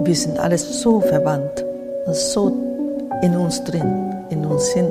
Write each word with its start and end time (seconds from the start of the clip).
wir 0.00 0.14
sind 0.14 0.38
alles 0.38 0.80
so 0.82 1.00
verwandt, 1.00 1.64
so 2.12 2.56
in 3.22 3.36
uns 3.36 3.62
drin, 3.64 4.14
in 4.30 4.44
uns 4.44 4.72
sind. 4.72 4.90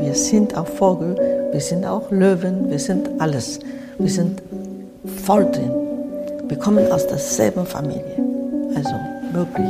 Wir 0.00 0.14
sind 0.14 0.56
auch 0.56 0.66
Vogel, 0.66 1.14
wir 1.52 1.60
sind 1.60 1.84
auch 1.84 2.10
Löwen, 2.10 2.70
wir 2.70 2.78
sind 2.78 3.08
alles. 3.18 3.60
Wir 3.98 4.10
sind 4.10 4.42
voll 5.24 5.44
drin. 5.50 5.70
Wir 6.48 6.58
kommen 6.58 6.90
aus 6.90 7.06
derselben 7.06 7.66
Familie. 7.66 8.16
Also 8.74 8.94
wirklich. 9.32 9.68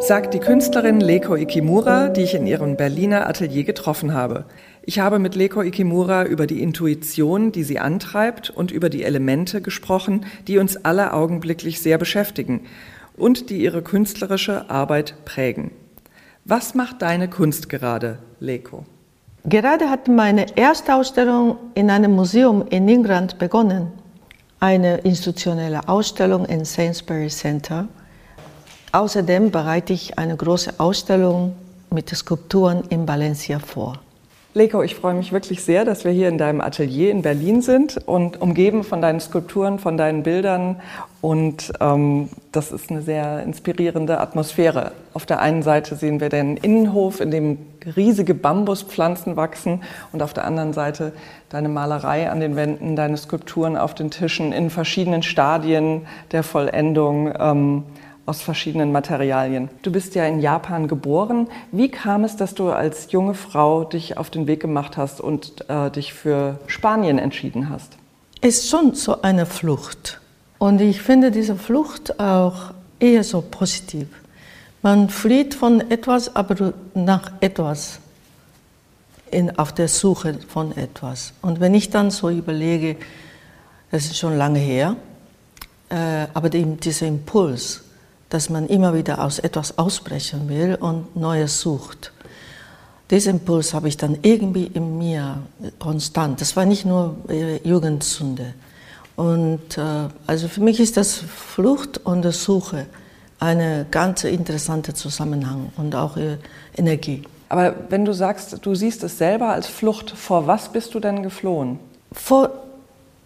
Sagt 0.00 0.32
die 0.32 0.38
Künstlerin 0.38 1.00
Leko 1.00 1.34
Ikimura, 1.34 2.08
die 2.08 2.22
ich 2.22 2.34
in 2.34 2.46
ihrem 2.46 2.76
Berliner 2.76 3.26
Atelier 3.26 3.64
getroffen 3.64 4.14
habe. 4.14 4.44
Ich 4.82 5.00
habe 5.00 5.18
mit 5.18 5.34
Leko 5.34 5.60
Ikimura 5.60 6.24
über 6.24 6.46
die 6.46 6.62
Intuition, 6.62 7.52
die 7.52 7.64
sie 7.64 7.78
antreibt, 7.78 8.48
und 8.48 8.70
über 8.70 8.88
die 8.88 9.02
Elemente 9.02 9.60
gesprochen, 9.60 10.24
die 10.46 10.58
uns 10.58 10.82
alle 10.84 11.12
augenblicklich 11.12 11.82
sehr 11.82 11.98
beschäftigen 11.98 12.62
und 13.18 13.50
die 13.50 13.62
ihre 13.62 13.82
künstlerische 13.82 14.70
Arbeit 14.70 15.14
prägen. 15.24 15.70
Was 16.44 16.74
macht 16.74 17.02
deine 17.02 17.28
Kunst 17.28 17.68
gerade, 17.68 18.18
Leko? 18.40 18.86
Gerade 19.44 19.90
hat 19.90 20.08
meine 20.08 20.56
erste 20.56 20.94
Ausstellung 20.94 21.58
in 21.74 21.90
einem 21.90 22.12
Museum 22.12 22.66
in 22.68 22.88
England 22.88 23.38
begonnen. 23.38 23.92
Eine 24.60 24.98
institutionelle 24.98 25.88
Ausstellung 25.88 26.44
im 26.46 26.64
Sainsbury 26.64 27.28
Center. 27.28 27.88
Außerdem 28.92 29.50
bereite 29.50 29.92
ich 29.92 30.18
eine 30.18 30.36
große 30.36 30.74
Ausstellung 30.78 31.54
mit 31.90 32.08
Skulpturen 32.10 32.82
in 32.88 33.06
Valencia 33.06 33.58
vor. 33.58 34.00
Leko, 34.54 34.82
ich 34.82 34.94
freue 34.94 35.12
mich 35.12 35.30
wirklich 35.30 35.62
sehr, 35.62 35.84
dass 35.84 36.06
wir 36.06 36.10
hier 36.10 36.28
in 36.28 36.38
deinem 36.38 36.62
Atelier 36.62 37.10
in 37.10 37.20
Berlin 37.20 37.60
sind 37.60 37.98
und 38.06 38.40
umgeben 38.40 38.82
von 38.82 39.02
deinen 39.02 39.20
Skulpturen, 39.20 39.78
von 39.78 39.98
deinen 39.98 40.22
Bildern. 40.22 40.80
Und 41.20 41.70
ähm, 41.80 42.30
das 42.50 42.72
ist 42.72 42.90
eine 42.90 43.02
sehr 43.02 43.42
inspirierende 43.42 44.18
Atmosphäre. 44.18 44.92
Auf 45.12 45.26
der 45.26 45.40
einen 45.40 45.62
Seite 45.62 45.96
sehen 45.96 46.20
wir 46.20 46.30
den 46.30 46.56
Innenhof, 46.56 47.20
in 47.20 47.30
dem 47.30 47.58
riesige 47.94 48.32
Bambuspflanzen 48.32 49.36
wachsen. 49.36 49.82
Und 50.12 50.22
auf 50.22 50.32
der 50.32 50.46
anderen 50.46 50.72
Seite 50.72 51.12
deine 51.50 51.68
Malerei 51.68 52.30
an 52.30 52.40
den 52.40 52.56
Wänden, 52.56 52.96
deine 52.96 53.18
Skulpturen 53.18 53.76
auf 53.76 53.94
den 53.94 54.10
Tischen 54.10 54.52
in 54.52 54.70
verschiedenen 54.70 55.22
Stadien 55.22 56.06
der 56.32 56.42
Vollendung. 56.42 57.34
Ähm, 57.38 57.84
aus 58.28 58.42
verschiedenen 58.42 58.92
Materialien. 58.92 59.70
Du 59.82 59.90
bist 59.90 60.14
ja 60.14 60.26
in 60.26 60.40
Japan 60.40 60.86
geboren. 60.86 61.48
Wie 61.72 61.90
kam 61.90 62.24
es, 62.24 62.36
dass 62.36 62.54
du 62.54 62.70
als 62.70 63.10
junge 63.10 63.34
Frau 63.34 63.84
dich 63.84 64.16
auf 64.16 64.30
den 64.30 64.46
Weg 64.46 64.60
gemacht 64.60 64.96
hast 64.96 65.20
und 65.20 65.68
äh, 65.68 65.90
dich 65.90 66.12
für 66.12 66.58
Spanien 66.66 67.18
entschieden 67.18 67.70
hast? 67.70 67.96
Es 68.40 68.58
ist 68.58 68.70
schon 68.70 68.94
so 68.94 69.22
eine 69.22 69.46
Flucht. 69.46 70.20
Und 70.58 70.80
ich 70.80 71.00
finde 71.00 71.30
diese 71.30 71.56
Flucht 71.56 72.20
auch 72.20 72.72
eher 73.00 73.24
so 73.24 73.42
positiv. 73.42 74.08
Man 74.82 75.08
flieht 75.08 75.54
von 75.54 75.90
etwas, 75.90 76.36
aber 76.36 76.72
nach 76.94 77.32
etwas, 77.40 77.98
in, 79.30 79.58
auf 79.58 79.72
der 79.72 79.88
Suche 79.88 80.38
von 80.48 80.76
etwas. 80.76 81.32
Und 81.42 81.60
wenn 81.60 81.74
ich 81.74 81.90
dann 81.90 82.10
so 82.10 82.30
überlege, 82.30 82.96
das 83.90 84.06
ist 84.06 84.18
schon 84.18 84.36
lange 84.36 84.58
her, 84.58 84.96
äh, 85.90 86.26
aber 86.34 86.50
die, 86.50 86.64
dieser 86.64 87.06
Impuls, 87.06 87.82
dass 88.30 88.50
man 88.50 88.66
immer 88.66 88.94
wieder 88.94 89.24
aus 89.24 89.38
etwas 89.38 89.78
ausbrechen 89.78 90.48
will 90.48 90.76
und 90.80 91.16
Neues 91.16 91.60
sucht. 91.60 92.12
Diesen 93.10 93.38
Impuls 93.38 93.72
habe 93.72 93.88
ich 93.88 93.96
dann 93.96 94.18
irgendwie 94.22 94.66
in 94.66 94.98
mir 94.98 95.38
konstant. 95.78 96.40
Das 96.40 96.56
war 96.56 96.66
nicht 96.66 96.84
nur 96.84 97.16
äh, 97.28 97.56
Jugendsünde. 97.66 98.52
Und 99.16 99.78
äh, 99.78 100.08
also 100.26 100.46
für 100.46 100.60
mich 100.60 100.78
ist 100.78 100.98
das 100.98 101.14
Flucht 101.14 101.98
und 102.04 102.22
das 102.22 102.44
Suche 102.44 102.86
eine 103.40 103.86
ganz 103.90 104.24
interessante 104.24 104.92
Zusammenhang 104.94 105.72
und 105.76 105.94
auch 105.94 106.16
äh, 106.16 106.36
Energie. 106.76 107.22
Aber 107.48 107.74
wenn 107.88 108.04
du 108.04 108.12
sagst, 108.12 108.58
du 108.60 108.74
siehst 108.74 109.02
es 109.04 109.16
selber 109.16 109.48
als 109.48 109.66
Flucht, 109.66 110.10
vor 110.10 110.46
was 110.46 110.70
bist 110.70 110.94
du 110.94 111.00
denn 111.00 111.22
geflohen? 111.22 111.78
Vor 112.12 112.50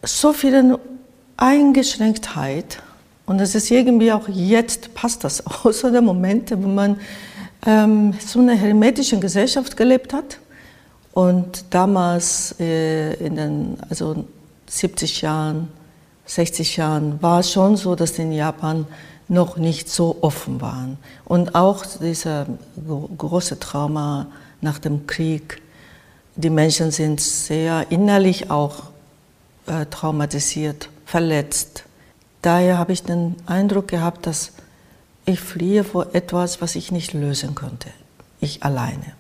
so 0.05 0.33
vielen 0.33 0.77
Eingeschränktheit 1.37 2.81
und 3.27 3.41
es 3.41 3.55
ist 3.55 3.71
irgendwie 3.71 4.13
auch 4.13 4.29
jetzt, 4.29 4.95
passt 4.95 5.25
das 5.25 5.43
so 5.71 5.91
der 5.91 6.03
Momente, 6.03 6.63
wo 6.63 6.69
man 6.69 6.99
ähm, 7.67 8.15
so 8.25 8.41
eine 8.41 8.55
hermetischen 8.55 9.21
Gesellschaft 9.21 9.77
gelebt 9.77 10.13
hat. 10.13 10.39
Und 11.13 11.65
damals 11.71 12.55
äh, 12.59 13.15
in 13.15 13.37
den 13.37 13.77
also 13.89 14.25
70 14.69 15.23
Jahren, 15.23 15.69
60 16.27 16.77
Jahren 16.77 17.23
war 17.23 17.41
es 17.41 17.53
schon 17.53 17.77
so, 17.77 17.95
dass 17.95 18.19
in 18.19 18.33
Japan 18.33 18.87
noch 19.29 19.57
nicht 19.57 19.89
so 19.89 20.19
offen 20.21 20.61
waren. 20.61 20.99
Und 21.25 21.55
auch 21.55 21.85
dieser 21.87 22.47
große 23.19 23.59
Trauma 23.59 24.27
nach 24.61 24.79
dem 24.79 25.07
Krieg. 25.07 25.61
Die 26.37 26.51
Menschen 26.51 26.91
sind 26.91 27.21
sehr 27.21 27.87
innerlich 27.91 28.51
auch 28.51 28.85
äh, 29.67 29.87
traumatisiert, 29.87 30.89
verletzt. 31.05 31.85
Daher 32.43 32.77
habe 32.77 32.93
ich 32.93 33.05
den 33.05 33.37
Eindruck 33.47 33.89
gehabt, 33.89 34.27
dass 34.27 34.53
ich 35.25 35.41
fliehe 35.41 35.85
vor 35.85 36.15
etwas, 36.15 36.61
was 36.61 36.75
ich 36.75 36.91
nicht 36.91 37.13
lösen 37.13 37.55
konnte, 37.55 37.89
ich 38.41 38.65
alleine. 38.65 39.15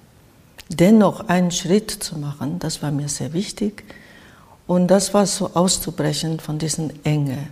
Dennoch 0.68 1.28
einen 1.28 1.52
Schritt 1.52 1.90
zu 1.90 2.18
machen, 2.18 2.58
das 2.58 2.82
war 2.82 2.90
mir 2.90 3.08
sehr 3.08 3.32
wichtig. 3.32 3.84
Und 4.66 4.88
das 4.88 5.14
war 5.14 5.26
so 5.26 5.50
auszubrechen 5.54 6.40
von 6.40 6.58
diesen 6.58 7.04
Enge 7.04 7.48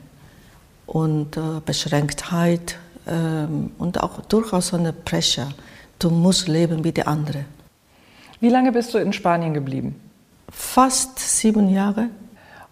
und 0.86 1.36
äh, 1.36 1.60
Beschränktheit 1.64 2.78
ähm, 3.06 3.72
und 3.78 4.02
auch 4.02 4.20
durchaus 4.22 4.68
so 4.68 4.76
eine 4.76 4.92
Pressure. 4.92 5.48
Du 5.98 6.10
musst 6.10 6.48
leben 6.48 6.82
wie 6.82 6.92
die 6.92 7.06
andere. 7.06 7.44
Wie 8.40 8.48
lange 8.48 8.72
bist 8.72 8.94
du 8.94 8.98
in 8.98 9.12
Spanien 9.12 9.54
geblieben? 9.54 10.00
Fast 10.50 11.18
sieben 11.18 11.68
Jahre. 11.68 12.08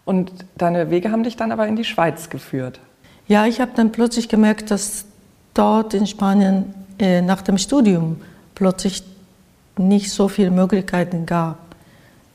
Und 0.04 0.32
deine 0.56 0.90
Wege 0.90 1.12
haben 1.12 1.22
dich 1.22 1.36
dann 1.36 1.52
aber 1.52 1.68
in 1.68 1.76
die 1.76 1.84
Schweiz 1.84 2.30
geführt. 2.30 2.80
Ja, 3.28 3.46
ich 3.46 3.60
habe 3.60 3.72
dann 3.74 3.92
plötzlich 3.92 4.28
gemerkt, 4.28 4.70
dass 4.70 5.04
dort 5.52 5.92
in 5.92 6.06
Spanien 6.06 6.74
äh, 6.98 7.20
nach 7.20 7.42
dem 7.42 7.58
Studium 7.58 8.16
plötzlich 8.54 9.02
nicht 9.76 10.10
so 10.10 10.28
viele 10.28 10.50
Möglichkeiten 10.50 11.26
gab. 11.26 11.58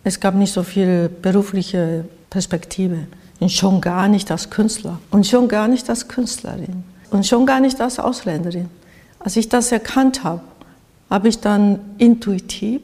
Es 0.04 0.20
gab 0.20 0.36
nicht 0.36 0.54
so 0.54 0.62
viel 0.62 1.10
berufliche 1.10 2.06
Perspektive. 2.30 3.08
Und 3.40 3.52
schon 3.52 3.82
gar 3.82 4.08
nicht 4.08 4.30
als 4.32 4.50
Künstler. 4.50 5.00
Und 5.10 5.26
schon 5.26 5.48
gar 5.48 5.68
nicht 5.68 5.90
als 5.90 6.08
Künstlerin. 6.08 6.84
Und 7.10 7.26
schon 7.26 7.46
gar 7.46 7.60
nicht 7.60 7.82
als 7.82 8.00
Ausländerin. 8.00 8.70
Als 9.20 9.36
ich 9.36 9.50
das 9.50 9.72
erkannt 9.72 10.24
habe, 10.24 10.42
habe 11.10 11.28
ich 11.28 11.40
dann 11.40 11.80
intuitiv 11.98 12.82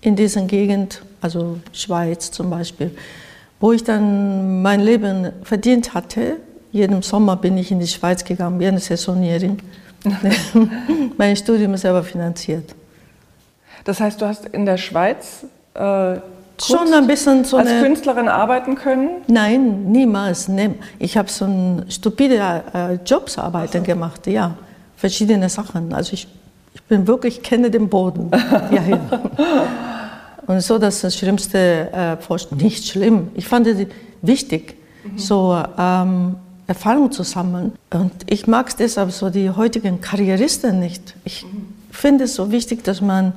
in 0.00 0.16
dieser 0.16 0.42
Gegend, 0.42 1.02
also 1.20 1.58
Schweiz 1.72 2.30
zum 2.30 2.50
Beispiel, 2.50 2.90
wo 3.60 3.72
ich 3.72 3.84
dann 3.84 4.62
mein 4.62 4.80
Leben 4.80 5.30
verdient 5.42 5.94
hatte, 5.94 6.38
jeden 6.72 7.02
Sommer 7.02 7.36
bin 7.36 7.56
ich 7.58 7.70
in 7.70 7.78
die 7.78 7.86
Schweiz 7.86 8.24
gegangen, 8.24 8.58
wie 8.58 8.66
eine 8.66 8.80
Saisonierin. 8.80 9.58
mein 11.16 11.36
Studium 11.36 11.74
ist 11.74 11.82
selber 11.82 12.02
finanziert. 12.02 12.74
Das 13.84 14.00
heißt, 14.00 14.20
du 14.20 14.26
hast 14.26 14.46
in 14.46 14.66
der 14.66 14.78
Schweiz 14.78 15.44
äh, 15.74 16.16
schon 16.60 16.92
ein 16.92 17.06
bisschen 17.06 17.44
so 17.44 17.56
als 17.58 17.68
eine, 17.68 17.82
Künstlerin 17.82 18.28
arbeiten 18.28 18.74
können? 18.74 19.22
Nein, 19.26 19.84
niemals. 19.90 20.50
Ich 20.98 21.16
habe 21.16 21.30
so 21.30 21.44
ein 21.44 21.84
stupide 21.88 22.64
äh, 22.74 22.94
Jobsarbeiten 23.04 23.80
so. 23.80 23.86
gemacht, 23.86 24.26
ja, 24.26 24.56
verschiedene 24.96 25.48
Sachen. 25.48 25.92
Also 25.92 26.14
ich, 26.14 26.26
ich 26.74 26.82
bin 26.84 27.06
wirklich 27.06 27.42
kenne 27.42 27.70
den 27.70 27.88
Boden. 27.88 28.30
ja, 28.70 28.82
ja. 28.88 29.00
Und 30.46 30.60
so 30.60 30.78
das, 30.78 31.00
das 31.00 31.16
Schlimmste 31.16 31.88
äh, 31.92 32.54
nicht 32.56 32.86
schlimm. 32.88 33.30
Ich 33.34 33.46
fand 33.46 33.66
es 33.68 33.86
wichtig, 34.22 34.74
mhm. 35.04 35.18
so 35.18 35.56
ähm, 35.78 36.36
Erfahrung 36.72 37.12
zu 37.12 37.22
sammeln. 37.22 37.72
Und 37.90 38.12
ich 38.26 38.46
mag 38.46 38.68
es 38.68 38.76
deshalb 38.76 39.12
so 39.12 39.28
die 39.28 39.50
heutigen 39.50 40.00
Karrieristen 40.00 40.80
nicht. 40.80 41.14
Ich 41.24 41.44
finde 41.90 42.24
es 42.24 42.34
so 42.34 42.50
wichtig, 42.50 42.82
dass 42.82 43.02
man 43.02 43.34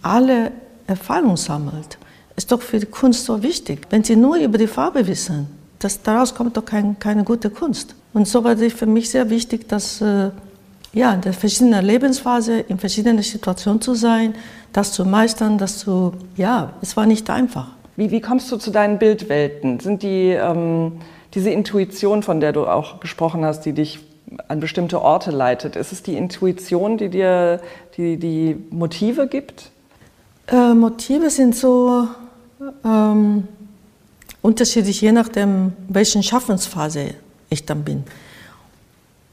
alle 0.00 0.52
Erfahrung 0.86 1.36
sammelt. 1.36 1.98
Ist 2.36 2.50
doch 2.50 2.62
für 2.62 2.78
die 2.80 2.86
Kunst 2.86 3.26
so 3.26 3.42
wichtig. 3.42 3.86
Wenn 3.90 4.04
Sie 4.04 4.16
nur 4.16 4.36
über 4.36 4.56
die 4.56 4.66
Farbe 4.66 5.06
wissen, 5.06 5.48
das, 5.80 6.02
daraus 6.02 6.34
kommt 6.34 6.56
doch 6.56 6.64
kein, 6.64 6.98
keine 6.98 7.24
gute 7.24 7.50
Kunst. 7.50 7.94
Und 8.14 8.26
so 8.26 8.42
war 8.42 8.58
es 8.58 8.72
für 8.72 8.86
mich 8.86 9.10
sehr 9.10 9.28
wichtig, 9.28 9.68
dass 9.68 10.00
äh, 10.00 10.30
ja, 10.94 11.12
in 11.12 11.20
der 11.20 11.34
verschiedenen 11.34 11.84
Lebensphase, 11.84 12.60
in 12.60 12.78
verschiedenen 12.78 13.22
Situationen 13.22 13.82
zu 13.82 13.94
sein, 13.94 14.34
das 14.72 14.92
zu 14.92 15.04
meistern, 15.04 15.58
das 15.58 15.78
zu, 15.78 16.14
ja, 16.36 16.72
es 16.80 16.96
war 16.96 17.04
nicht 17.04 17.28
einfach. 17.28 17.68
Wie, 17.96 18.10
wie 18.10 18.22
kommst 18.22 18.50
du 18.50 18.56
zu 18.56 18.70
deinen 18.70 18.98
Bildwelten? 18.98 19.78
Sind 19.78 20.02
die 20.02 20.30
ähm 20.30 20.92
diese 21.34 21.50
Intuition, 21.50 22.22
von 22.22 22.40
der 22.40 22.52
du 22.52 22.66
auch 22.66 23.00
gesprochen 23.00 23.44
hast, 23.44 23.62
die 23.62 23.72
dich 23.72 24.00
an 24.48 24.60
bestimmte 24.60 25.00
Orte 25.00 25.30
leitet, 25.30 25.76
ist 25.76 25.92
es 25.92 26.02
die 26.02 26.16
Intuition, 26.16 26.98
die 26.98 27.08
dir 27.08 27.60
die, 27.96 28.16
die 28.16 28.56
Motive 28.70 29.26
gibt? 29.26 29.70
Äh, 30.48 30.74
Motive 30.74 31.30
sind 31.30 31.54
so 31.54 32.08
ähm, 32.84 33.48
unterschiedlich, 34.42 35.00
je 35.00 35.12
nachdem, 35.12 35.72
welchen 35.88 36.22
Schaffensphase 36.22 37.14
ich 37.50 37.66
dann 37.66 37.84
bin. 37.84 38.04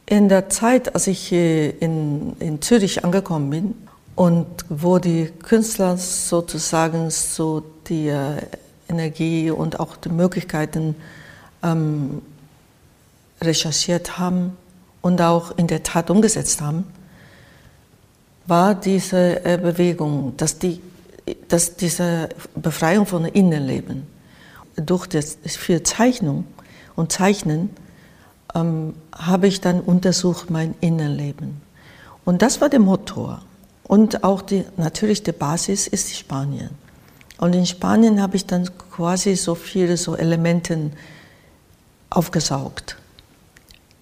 In 0.06 0.30
der 0.30 0.50
Zeit, 0.50 0.94
als 0.94 1.08
ich 1.08 1.32
in, 1.32 2.36
in 2.40 2.62
Zürich 2.62 3.04
angekommen 3.04 3.50
bin 3.50 3.76
und 4.16 4.48
wo 4.70 5.00
die 5.00 5.32
Künstler 5.42 5.98
sozusagen 5.98 7.10
so 7.10 7.64
die 7.88 8.10
äh, 8.10 8.38
Energie 8.88 9.50
und 9.50 9.80
auch 9.80 9.98
die 9.98 10.10
Möglichkeiten 10.10 10.96
ähm, 11.66 12.22
recherchiert 13.42 14.18
haben 14.18 14.56
und 15.02 15.22
auch 15.22 15.58
in 15.58 15.68
der 15.68 15.84
Tat 15.84 16.10
umgesetzt 16.10 16.62
haben, 16.62 16.86
war 18.48 18.76
diese 18.76 19.44
äh, 19.44 19.58
Bewegung, 19.58 20.38
dass, 20.38 20.60
die, 20.60 20.82
dass 21.48 21.76
diese 21.76 22.30
Befreiung 22.56 23.06
von 23.06 23.26
Innenleben 23.26 24.08
durch 24.76 25.08
das 25.08 25.38
viel 25.46 25.84
Zeichnung 25.84 26.46
und 26.96 27.12
Zeichnen 27.12 27.72
ähm, 28.54 28.94
habe 29.12 29.48
ich 29.48 29.62
dann 29.62 29.82
untersucht 29.82 30.50
mein 30.50 30.76
Innenleben. 30.82 31.62
Und 32.24 32.42
das 32.42 32.62
war 32.62 32.70
der 32.70 32.80
Motor. 32.80 33.42
Und 33.84 34.24
auch 34.24 34.42
die, 34.42 34.66
natürlich 34.78 35.24
die 35.24 35.32
Basis 35.32 35.88
ist 35.88 36.16
Spanien. 36.16 36.72
Und 37.38 37.54
in 37.54 37.66
Spanien 37.66 38.22
habe 38.22 38.36
ich 38.36 38.46
dann 38.46 38.70
quasi 38.92 39.36
so 39.36 39.56
viele 39.56 39.98
so 39.98 40.16
Elemente 40.16 40.92
aufgesaugt 42.16 42.98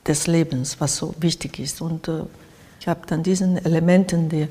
des 0.05 0.27
Lebens, 0.27 0.79
was 0.79 0.97
so 0.97 1.15
wichtig 1.19 1.59
ist. 1.59 1.81
Und 1.81 2.07
äh, 2.07 2.23
ich 2.79 2.87
habe 2.87 3.01
dann 3.07 3.23
diesen 3.23 3.57
Elementen, 3.63 4.29
die 4.29 4.47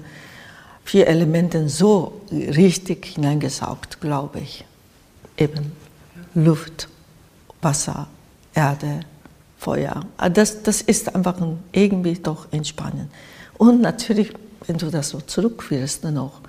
vier 0.84 1.06
Elemente 1.06 1.68
so 1.68 2.20
richtig 2.30 3.06
hineingesaugt, 3.06 4.00
glaube 4.00 4.40
ich. 4.40 4.64
Eben 5.36 5.72
Luft, 6.34 6.88
Wasser, 7.60 8.06
Erde, 8.54 9.00
Feuer. 9.58 10.04
Ah, 10.16 10.28
das, 10.28 10.62
das 10.62 10.82
ist 10.82 11.14
einfach 11.14 11.36
irgendwie 11.70 12.14
doch 12.14 12.46
in 12.50 12.64
Spanien. 12.64 13.10
Und 13.58 13.80
natürlich, 13.80 14.32
wenn 14.66 14.76
du 14.76 14.90
das 14.90 15.10
so 15.10 15.20
zurückführst 15.20 16.04
noch, 16.04 16.40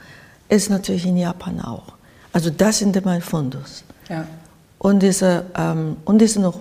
ist 0.49 0.69
natürlich 0.69 1.05
in 1.05 1.17
Japan 1.17 1.59
auch. 1.61 1.93
Also 2.31 2.49
das 2.49 2.79
sind 2.79 3.03
mein 3.05 3.21
Fundus. 3.21 3.83
Ja. 4.09 4.25
Und 4.79 5.01
dieser, 5.01 5.45
ähm, 5.55 5.97
und 6.05 6.19
dieser 6.19 6.53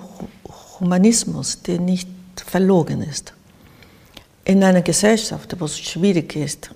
Humanismus, 0.83 1.63
der 1.63 1.79
nicht 1.79 2.09
verlogen 2.45 3.03
ist. 3.03 3.33
In 4.45 4.65
einer 4.65 4.83
Gesellschaft, 4.83 5.55
wo 5.61 5.67
es 5.67 5.79
schwierig 5.79 6.35
ist, 6.35 6.71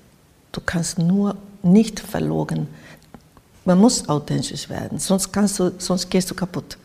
du 0.53 0.61
kannst 0.65 0.99
nur 0.99 1.37
nicht 1.63 1.99
verlogen. 1.99 2.69
Man 3.65 3.79
muss 3.79 4.09
authentisch 4.09 4.69
werden, 4.69 5.01
sonst, 5.01 5.33
kannst 5.33 5.59
du, 5.59 5.73
sonst 5.79 6.09
gehst 6.09 6.31
du 6.31 6.35
kaputt. 6.35 6.79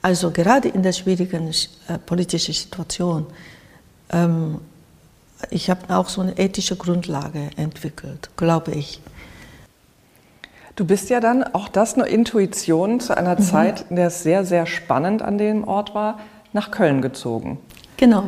Also 0.00 0.30
gerade 0.30 0.68
in 0.68 0.82
der 0.82 0.92
schwierigen 0.92 1.50
äh, 1.88 1.98
politischen 1.98 2.54
Situation, 2.54 3.26
ähm, 4.10 4.58
ich 5.50 5.68
habe 5.68 5.94
auch 5.94 6.08
so 6.08 6.22
eine 6.22 6.38
ethische 6.38 6.76
Grundlage 6.76 7.50
entwickelt, 7.56 8.30
glaube 8.36 8.72
ich. 8.72 9.02
Du 10.76 10.86
bist 10.86 11.10
ja 11.10 11.20
dann, 11.20 11.44
auch 11.44 11.68
das 11.68 11.94
eine 11.94 12.06
Intuition 12.06 13.00
zu 13.00 13.16
einer 13.16 13.38
mhm. 13.38 13.44
Zeit, 13.44 13.86
in 13.90 13.96
der 13.96 14.06
es 14.06 14.22
sehr, 14.22 14.46
sehr 14.46 14.64
spannend 14.64 15.20
an 15.20 15.36
dem 15.36 15.68
Ort 15.68 15.94
war, 15.94 16.18
nach 16.54 16.70
Köln 16.70 17.02
gezogen. 17.02 17.58
Genau. 17.98 18.24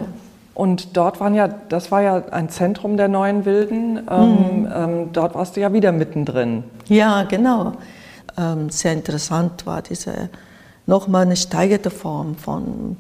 Und 0.55 0.97
dort 0.97 1.21
waren 1.21 1.35
ja, 1.35 1.49
das 1.49 1.91
war 1.91 2.03
ja 2.03 2.25
ein 2.31 2.49
Zentrum 2.49 2.97
der 2.97 3.09
neuen 3.09 3.45
Wilden. 3.45 4.01
Ähm, 4.11 4.61
mhm. 4.61 4.69
ähm, 4.75 5.09
dort 5.13 5.35
warst 5.35 5.57
du 5.57 5.61
ja 5.61 5.73
wieder 5.73 5.93
mittendrin. 5.93 6.65
Ja, 6.89 7.23
genau. 7.25 7.73
Ähm, 8.39 8.71
sehr 8.71 8.93
interessant 8.93 9.67
war 9.67 9.83
diese 9.83 10.31
nochmal 10.87 11.23
eine 11.23 11.37
steigerte 11.37 11.91
Form 11.91 12.37
von, 12.37 12.97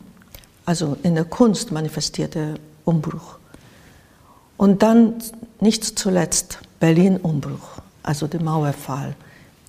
also 0.64 0.96
in 1.02 1.14
der 1.14 1.24
Kunst 1.24 1.72
manifestierte 1.72 2.54
Umbruch. 2.84 3.38
Und 4.56 4.82
dann 4.82 5.14
nicht 5.60 5.98
zuletzt 5.98 6.58
Berlin-Umbruch, 6.80 7.80
also 8.02 8.26
der 8.26 8.42
Mauerfall. 8.42 9.14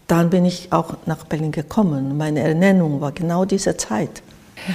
Dann 0.08 0.30
bin 0.30 0.46
ich 0.46 0.72
auch 0.72 0.96
nach 1.06 1.26
Berlin 1.26 1.52
gekommen. 1.52 2.18
Meine 2.18 2.42
Ernennung 2.42 3.02
war 3.02 3.12
genau 3.12 3.46
diese 3.46 3.76
Zeit. 3.78 4.24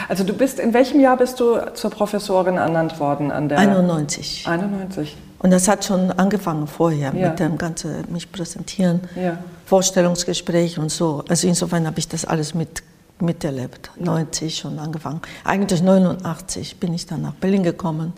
Also 0.08 0.24
du 0.24 0.32
bist, 0.32 0.58
in 0.58 0.72
welchem 0.74 1.00
Jahr 1.00 1.16
bist 1.16 1.40
du 1.40 1.58
zur 1.74 1.90
Professorin 1.90 2.56
ernannt 2.56 2.98
worden 3.00 3.30
an 3.30 3.48
der? 3.48 3.58
91. 3.58 4.46
91. 4.46 5.16
Und 5.38 5.50
das 5.50 5.66
hat 5.66 5.84
schon 5.84 6.12
angefangen 6.12 6.66
vorher 6.66 7.12
ja. 7.14 7.28
mit 7.28 7.40
dem 7.40 7.58
ganzen 7.58 8.04
mich 8.12 8.30
präsentieren, 8.30 9.00
ja. 9.16 9.38
Vorstellungsgespräch 9.66 10.78
und 10.78 10.90
so. 10.90 11.24
Also 11.28 11.48
insofern 11.48 11.86
habe 11.86 11.98
ich 11.98 12.08
das 12.08 12.24
alles 12.24 12.54
mit 12.54 12.82
miterlebt. 13.22 13.90
90 13.98 14.58
schon 14.58 14.78
angefangen. 14.78 15.22
Eigentlich 15.44 15.82
89 15.82 16.78
bin 16.78 16.92
ich 16.92 17.06
dann 17.06 17.22
nach 17.22 17.34
Berlin 17.34 17.62
gekommen. 17.62 18.12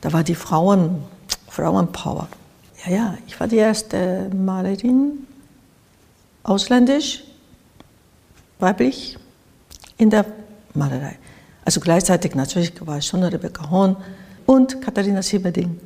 Da 0.00 0.12
war 0.12 0.22
die 0.22 0.34
Frauen, 0.34 1.02
Frauenpower. 1.48 2.28
Ja, 2.86 2.92
ja, 2.92 3.14
ich 3.26 3.38
war 3.38 3.48
die 3.48 3.56
erste 3.56 4.30
Malerin, 4.34 5.26
ausländisch, 6.42 7.24
weiblich, 8.58 9.18
in 9.96 10.10
der 10.10 10.26
Malerei. 10.74 11.16
Also 11.64 11.80
gleichzeitig 11.80 12.34
natürlich 12.34 12.72
war 12.86 12.98
ich 12.98 13.06
schon 13.06 13.22
Rebecca 13.22 13.70
Horn 13.70 13.96
und 14.46 14.82
Katharina 14.82 15.22
Sieberding. 15.22 15.80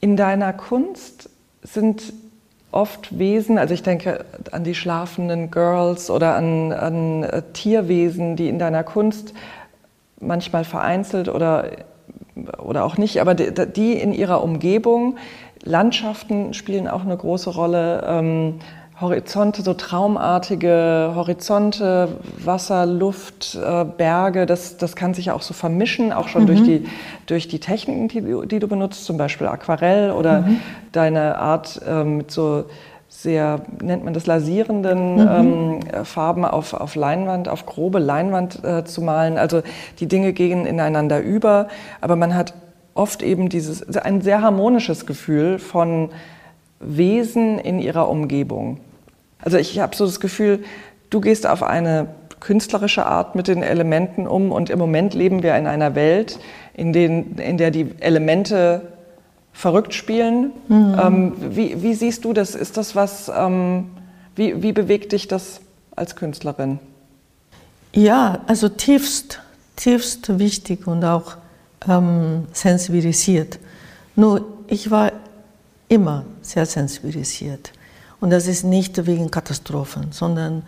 In 0.00 0.16
deiner 0.16 0.52
Kunst 0.52 1.30
sind 1.62 2.12
oft 2.72 3.18
Wesen, 3.18 3.58
also 3.58 3.74
ich 3.74 3.82
denke 3.82 4.24
an 4.50 4.64
die 4.64 4.74
schlafenden 4.74 5.50
Girls 5.50 6.10
oder 6.10 6.34
an, 6.34 6.72
an 6.72 7.22
äh, 7.22 7.42
Tierwesen, 7.52 8.34
die 8.34 8.48
in 8.48 8.58
deiner 8.58 8.82
Kunst 8.82 9.34
manchmal 10.18 10.64
vereinzelt 10.64 11.28
oder, 11.28 11.70
oder 12.58 12.84
auch 12.84 12.96
nicht, 12.96 13.20
aber 13.20 13.34
die, 13.34 13.52
die 13.72 13.92
in 13.92 14.12
ihrer 14.12 14.42
Umgebung, 14.42 15.18
Landschaften 15.62 16.54
spielen 16.54 16.88
auch 16.88 17.02
eine 17.02 17.16
große 17.16 17.50
Rolle. 17.50 18.04
Ähm, 18.06 18.58
Horizonte, 19.02 19.62
so 19.62 19.74
traumartige 19.74 21.12
Horizonte, 21.14 22.08
Wasser, 22.38 22.86
Luft, 22.86 23.58
äh, 23.62 23.84
Berge, 23.84 24.46
das, 24.46 24.78
das 24.78 24.96
kann 24.96 25.12
sich 25.12 25.26
ja 25.26 25.34
auch 25.34 25.42
so 25.42 25.52
vermischen, 25.52 26.12
auch 26.12 26.28
schon 26.28 26.42
mhm. 26.42 26.46
durch, 26.46 26.62
die, 26.62 26.86
durch 27.26 27.48
die 27.48 27.60
Techniken, 27.60 28.08
die, 28.08 28.48
die, 28.48 28.58
du 28.58 28.68
benutzt, 28.68 29.04
zum 29.04 29.18
Beispiel 29.18 29.46
Aquarell 29.46 30.12
oder 30.12 30.42
mhm. 30.42 30.60
deine 30.92 31.36
Art 31.38 31.80
äh, 31.86 32.04
mit 32.04 32.30
so 32.30 32.64
sehr, 33.08 33.60
nennt 33.82 34.04
man 34.04 34.14
das, 34.14 34.26
lasierenden 34.26 35.16
mhm. 35.16 35.80
ähm, 35.92 36.04
Farben 36.04 36.44
auf, 36.44 36.72
auf 36.72 36.94
Leinwand, 36.94 37.48
auf 37.48 37.66
grobe 37.66 37.98
Leinwand 37.98 38.64
äh, 38.64 38.84
zu 38.84 39.02
malen. 39.02 39.36
Also 39.36 39.62
die 40.00 40.08
Dinge 40.08 40.32
gehen 40.32 40.64
ineinander 40.64 41.20
über, 41.20 41.68
aber 42.00 42.16
man 42.16 42.34
hat 42.34 42.54
oft 42.94 43.22
eben 43.22 43.48
dieses, 43.48 43.96
ein 43.96 44.22
sehr 44.22 44.42
harmonisches 44.42 45.06
Gefühl 45.06 45.58
von 45.58 46.10
Wesen 46.80 47.58
in 47.58 47.78
ihrer 47.78 48.08
Umgebung. 48.08 48.78
Also 49.42 49.58
ich 49.58 49.78
habe 49.78 49.94
so 49.94 50.06
das 50.06 50.20
Gefühl, 50.20 50.64
du 51.10 51.20
gehst 51.20 51.46
auf 51.46 51.62
eine 51.62 52.08
künstlerische 52.40 53.06
Art 53.06 53.34
mit 53.34 53.46
den 53.46 53.62
Elementen 53.62 54.26
um 54.26 54.50
und 54.50 54.70
im 54.70 54.78
Moment 54.78 55.14
leben 55.14 55.42
wir 55.42 55.56
in 55.56 55.66
einer 55.66 55.94
Welt, 55.94 56.38
in, 56.74 56.92
den, 56.92 57.36
in 57.36 57.58
der 57.58 57.70
die 57.70 57.92
Elemente 58.00 58.82
verrückt 59.52 59.94
spielen. 59.94 60.52
Mhm. 60.68 60.96
Ähm, 61.00 61.32
wie, 61.38 61.82
wie, 61.82 61.94
siehst 61.94 62.24
du 62.24 62.32
das? 62.32 62.54
Ist 62.54 62.76
das 62.76 62.96
was, 62.96 63.30
ähm, 63.34 63.90
wie, 64.34 64.62
wie 64.62 64.72
bewegt 64.72 65.12
dich 65.12 65.28
das 65.28 65.60
als 65.94 66.16
Künstlerin? 66.16 66.78
Ja, 67.92 68.40
also 68.46 68.68
tiefst, 68.68 69.40
tiefst 69.76 70.38
wichtig 70.38 70.86
und 70.86 71.04
auch 71.04 71.36
ähm, 71.88 72.46
sensibilisiert. 72.52 73.58
Nur 74.16 74.46
ich 74.66 74.90
war 74.90 75.12
immer 75.88 76.24
sehr 76.40 76.66
sensibilisiert. 76.66 77.72
Und 78.22 78.30
das 78.30 78.46
ist 78.46 78.62
nicht 78.62 79.04
wegen 79.04 79.32
Katastrophen, 79.32 80.12
sondern 80.12 80.62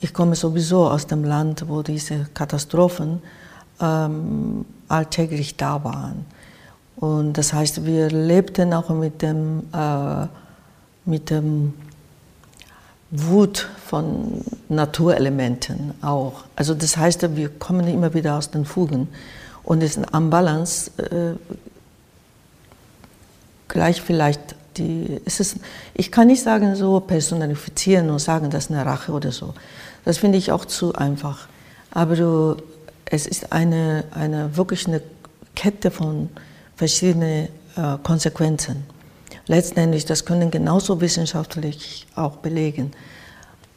ich 0.00 0.12
komme 0.12 0.34
sowieso 0.34 0.90
aus 0.90 1.06
dem 1.06 1.22
Land, 1.22 1.68
wo 1.68 1.82
diese 1.82 2.26
Katastrophen 2.34 3.22
ähm, 3.80 4.64
alltäglich 4.88 5.56
da 5.56 5.84
waren. 5.84 6.26
Und 6.96 7.34
das 7.34 7.52
heißt, 7.52 7.86
wir 7.86 8.10
lebten 8.10 8.74
auch 8.74 8.88
mit 8.88 9.22
dem, 9.22 9.62
äh, 9.72 10.26
mit 11.04 11.30
dem 11.30 11.74
Wut 13.12 13.68
von 13.86 14.42
Naturelementen 14.68 15.94
auch. 16.02 16.42
Also 16.56 16.74
das 16.74 16.96
heißt, 16.96 17.36
wir 17.36 17.48
kommen 17.48 17.86
immer 17.86 18.12
wieder 18.12 18.36
aus 18.36 18.50
den 18.50 18.64
Fugen 18.64 19.06
und 19.62 19.84
es 19.84 19.96
ist 19.96 20.12
ein 20.12 20.30
Balance 20.30 20.90
äh, 20.98 21.36
gleich 23.68 24.02
vielleicht 24.02 24.56
die, 24.78 25.20
es 25.24 25.40
ist, 25.40 25.56
ich 25.94 26.10
kann 26.10 26.28
nicht 26.28 26.42
sagen, 26.42 26.74
so 26.74 27.00
personifizieren 27.00 28.10
und 28.10 28.18
sagen, 28.18 28.50
das 28.50 28.64
ist 28.64 28.70
eine 28.70 28.84
Rache 28.86 29.12
oder 29.12 29.32
so. 29.32 29.54
Das 30.04 30.18
finde 30.18 30.38
ich 30.38 30.52
auch 30.52 30.64
zu 30.64 30.94
einfach. 30.94 31.48
Aber 31.90 32.16
du, 32.16 32.56
es 33.04 33.26
ist 33.26 33.52
eine, 33.52 34.04
eine 34.10 34.56
wirklich 34.56 34.86
eine 34.86 35.02
Kette 35.54 35.90
von 35.90 36.28
verschiedenen 36.76 37.48
äh, 37.76 37.98
Konsequenzen. 38.02 38.84
Letztendlich, 39.46 40.04
das 40.04 40.24
können 40.24 40.50
genauso 40.50 41.00
wissenschaftlich 41.00 42.06
auch 42.14 42.36
belegen. 42.36 42.92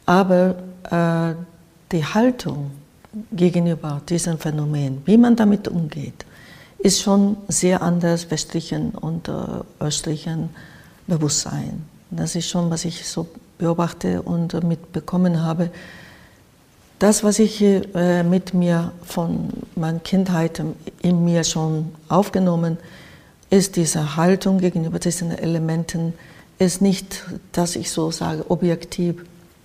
Aber 0.06 0.56
äh, 0.90 1.34
die 1.90 2.04
Haltung 2.04 2.70
gegenüber 3.32 4.00
diesem 4.08 4.38
Phänomen, 4.38 5.02
wie 5.04 5.16
man 5.16 5.36
damit 5.36 5.68
umgeht, 5.68 6.24
ist 6.78 7.00
schon 7.00 7.36
sehr 7.48 7.82
anders 7.82 8.30
westlichen 8.30 8.90
und 8.90 9.28
äh, 9.28 9.32
östlichen 9.80 10.50
Bewusstsein. 11.12 11.84
Das 12.10 12.34
ist 12.34 12.48
schon, 12.48 12.70
was 12.70 12.84
ich 12.84 13.06
so 13.06 13.26
beobachte 13.58 14.22
und 14.22 14.62
mitbekommen 14.64 15.42
habe. 15.42 15.70
Das, 16.98 17.22
was 17.22 17.38
ich 17.38 17.60
äh, 17.62 18.22
mit 18.22 18.54
mir 18.54 18.92
von 19.04 19.50
meiner 19.74 19.98
Kindheit 19.98 20.62
in 21.02 21.24
mir 21.24 21.44
schon 21.44 21.92
aufgenommen, 22.08 22.78
ist 23.50 23.76
diese 23.76 24.16
Haltung 24.16 24.58
gegenüber 24.58 24.98
diesen 24.98 25.30
Elementen, 25.32 26.14
ist 26.58 26.80
nicht, 26.80 27.24
dass 27.52 27.76
ich 27.76 27.90
so 27.90 28.10
sage, 28.10 28.50
objektiv, 28.50 29.24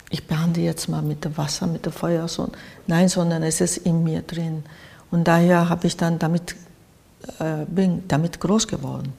ich 0.10 0.26
behandle 0.28 0.64
jetzt 0.64 0.90
mal 0.90 1.02
mit 1.02 1.24
dem 1.24 1.38
Wasser, 1.38 1.68
mit 1.68 1.86
dem 1.86 1.94
Feuer, 1.94 2.28
so. 2.28 2.50
nein, 2.88 3.08
sondern 3.08 3.44
es 3.44 3.62
ist 3.62 3.78
in 3.78 4.04
mir 4.04 4.22
drin. 4.22 4.64
Und 5.12 5.28
daher 5.28 5.70
habe 5.70 5.88
ich 5.88 5.96
dann 5.96 6.20
damit, 6.20 6.56
äh, 7.40 7.66
bin 7.68 8.04
damit 8.08 8.40
groß 8.42 8.68
geworden 8.68 9.14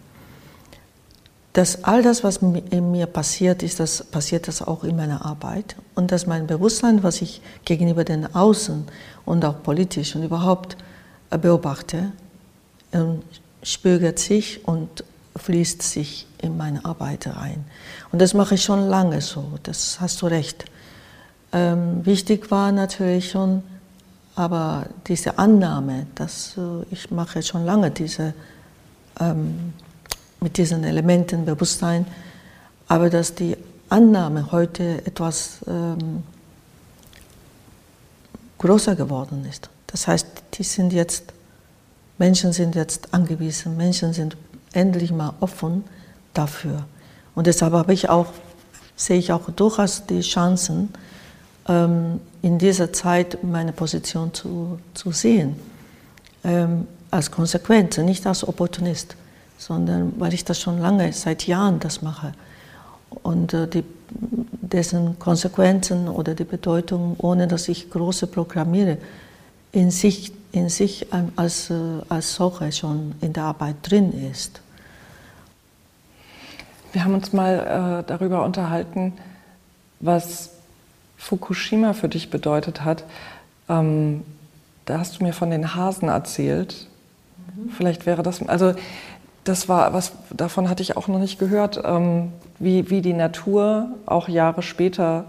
dass 1.59 1.83
all 1.83 2.03
das, 2.03 2.23
was 2.23 2.37
in 2.37 2.93
mir 2.93 3.07
passiert 3.07 3.65
ist, 3.65 3.81
das 3.81 4.05
passiert 4.05 4.47
das 4.47 4.62
auch 4.62 4.85
in 4.85 4.95
meiner 4.95 5.27
Arbeit 5.27 5.75
und 5.97 6.12
dass 6.12 6.25
mein 6.25 6.47
Bewusstsein, 6.47 7.03
was 7.03 7.21
ich 7.21 7.43
gegenüber 7.65 8.05
den 8.05 8.33
Außen 8.33 8.85
und 9.25 9.45
auch 9.45 9.61
politisch 9.65 10.15
und 10.15 10.23
überhaupt 10.23 10.77
äh, 11.31 11.37
beobachte, 11.37 12.12
ähm, 12.93 13.23
spürt 13.65 14.21
sich 14.21 14.69
und 14.69 15.03
fließt 15.35 15.83
sich 15.83 16.29
in 16.41 16.57
meine 16.57 16.85
Arbeit 16.85 17.27
rein. 17.27 17.65
Und 18.12 18.23
das 18.23 18.35
mache 18.35 18.55
ich 18.55 18.62
schon 18.62 18.87
lange 18.87 19.21
so, 19.21 19.59
das 19.65 20.00
hast 20.00 20.23
du 20.23 20.27
recht. 20.27 20.65
Ähm, 21.53 22.07
wichtig 22.07 22.53
war 22.53 22.71
natürlich 22.71 23.33
schon, 23.33 23.65
aber 24.37 24.87
diese 25.09 25.41
Annahme, 25.41 26.07
dass 26.15 26.57
äh, 26.57 26.85
ich 26.93 27.11
mache 27.11 27.43
schon 27.43 27.65
lange 27.65 27.91
diese 27.91 28.33
ähm, 29.19 29.73
mit 30.40 30.57
diesen 30.57 30.85
Elementen 30.85 31.45
Bewusstsein, 31.45 32.07
aber 32.87 33.11
dass 33.11 33.35
die 33.35 33.57
Annahme 33.88 34.52
heute 34.52 35.04
etwas 35.07 35.59
ähm, 35.66 36.23
größer 38.59 38.97
geworden 38.97 39.47
ist. 39.49 39.71
Das 39.87 40.07
heißt, 40.07 40.26
die 40.54 40.62
sind 40.62 40.92
jetzt, 40.92 41.33
Menschen 42.18 42.52
sind 42.52 42.75
jetzt 42.75 43.14
angewiesen, 43.14 43.76
Menschen 43.76 44.12
sind 44.12 44.37
endlich 44.73 45.12
mal 45.12 45.35
offen 45.40 45.85
dafür. 46.35 46.85
Und 47.35 47.47
deshalb 47.47 47.73
habe 47.73 47.92
ich 47.92 48.09
auch, 48.09 48.26
sehe 48.97 49.18
ich 49.18 49.33
auch 49.33 49.49
durchaus 49.50 50.07
die 50.07 50.21
Chancen, 50.21 50.90
ähm, 51.68 52.21
in 52.42 52.59
dieser 52.59 52.92
Zeit 52.92 53.42
meine 53.42 53.73
Position 53.73 54.35
zu, 54.35 54.78
zu 54.95 55.12
sehen, 55.12 55.57
ähm, 56.45 56.87
als 57.11 57.30
Konsequenz, 57.30 57.97
nicht 57.99 58.26
als 58.26 58.47
Opportunist 58.47 59.16
sondern 59.59 60.19
weil 60.19 60.33
ich 60.33 60.45
das 60.45 60.61
schon 60.61 60.79
lange, 60.79 61.12
seit 61.12 61.47
Jahren 61.47 61.81
das 61.81 62.00
mache. 62.00 62.33
Und 63.23 63.53
äh, 63.53 63.67
die, 63.67 63.85
dessen 64.11 65.19
Konsequenzen 65.19 66.09
oder 66.09 66.35
die 66.35 66.45
Bedeutung, 66.45 67.17
ohne 67.19 67.49
dass 67.49 67.69
ich 67.69 67.91
große 67.91 68.29
programmiere, 68.29 68.99
in 69.73 69.91
sich, 69.91 70.33
in 70.53 70.69
sich 70.69 71.09
als, 71.37 71.71
äh, 71.71 71.75
als 72.09 72.35
solche 72.35 72.73
schon 72.73 73.15
in 73.21 73.33
der 73.33 73.45
Arbeit 73.45 73.77
drin 73.83 74.12
ist. 74.31 74.61
Wir 76.93 77.05
haben 77.05 77.15
uns 77.15 77.33
mal 77.33 78.03
äh, 78.05 78.09
darüber 78.09 78.45
unterhalten, 78.45 79.12
was 80.00 80.50
Fukushima 81.19 81.93
für 81.93 82.09
dich 82.09 82.31
bedeutet 82.31 82.85
hat. 82.85 83.05
Ähm, 83.69 84.23
da 84.87 84.99
hast 84.99 85.19
du 85.19 85.25
mir 85.25 85.35
von 85.35 85.50
den 85.50 85.75
Hasen 85.75 86.09
erzählt. 86.09 86.87
Mhm. 87.55 87.71
Vielleicht 87.71 88.07
wäre 88.07 88.23
das, 88.23 88.47
also 88.49 88.75
das 89.49 89.69
war 89.69 89.93
was, 89.93 90.12
davon 90.31 90.69
hatte 90.69 90.83
ich 90.83 90.97
auch 90.97 91.09
noch 91.09 91.19
nicht 91.19 91.38
gehört, 91.38 91.81
ähm, 91.85 92.33
wie, 92.59 92.90
wie 92.90 93.00
die 93.00 93.14
Natur 93.14 93.88
auch 94.05 94.28
Jahre 94.28 94.62
später 94.62 95.25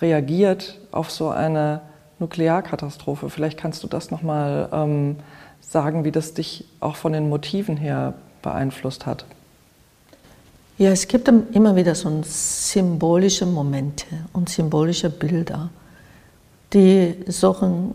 reagiert 0.00 0.78
auf 0.92 1.10
so 1.10 1.30
eine 1.30 1.80
Nuklearkatastrophe. 2.18 3.30
Vielleicht 3.30 3.58
kannst 3.58 3.82
du 3.82 3.86
das 3.86 4.10
nochmal 4.10 4.68
ähm, 4.72 5.16
sagen, 5.60 6.04
wie 6.04 6.12
das 6.12 6.34
dich 6.34 6.66
auch 6.80 6.96
von 6.96 7.12
den 7.12 7.28
Motiven 7.28 7.76
her 7.76 8.14
beeinflusst 8.42 9.06
hat. 9.06 9.24
Ja, 10.76 10.90
es 10.90 11.08
gibt 11.08 11.28
immer 11.28 11.76
wieder 11.76 11.94
so 11.94 12.10
symbolische 12.22 13.46
Momente 13.46 14.06
und 14.32 14.48
symbolische 14.48 15.08
Bilder, 15.08 15.70
die 16.72 17.14
so 17.28 17.56
ein 17.60 17.94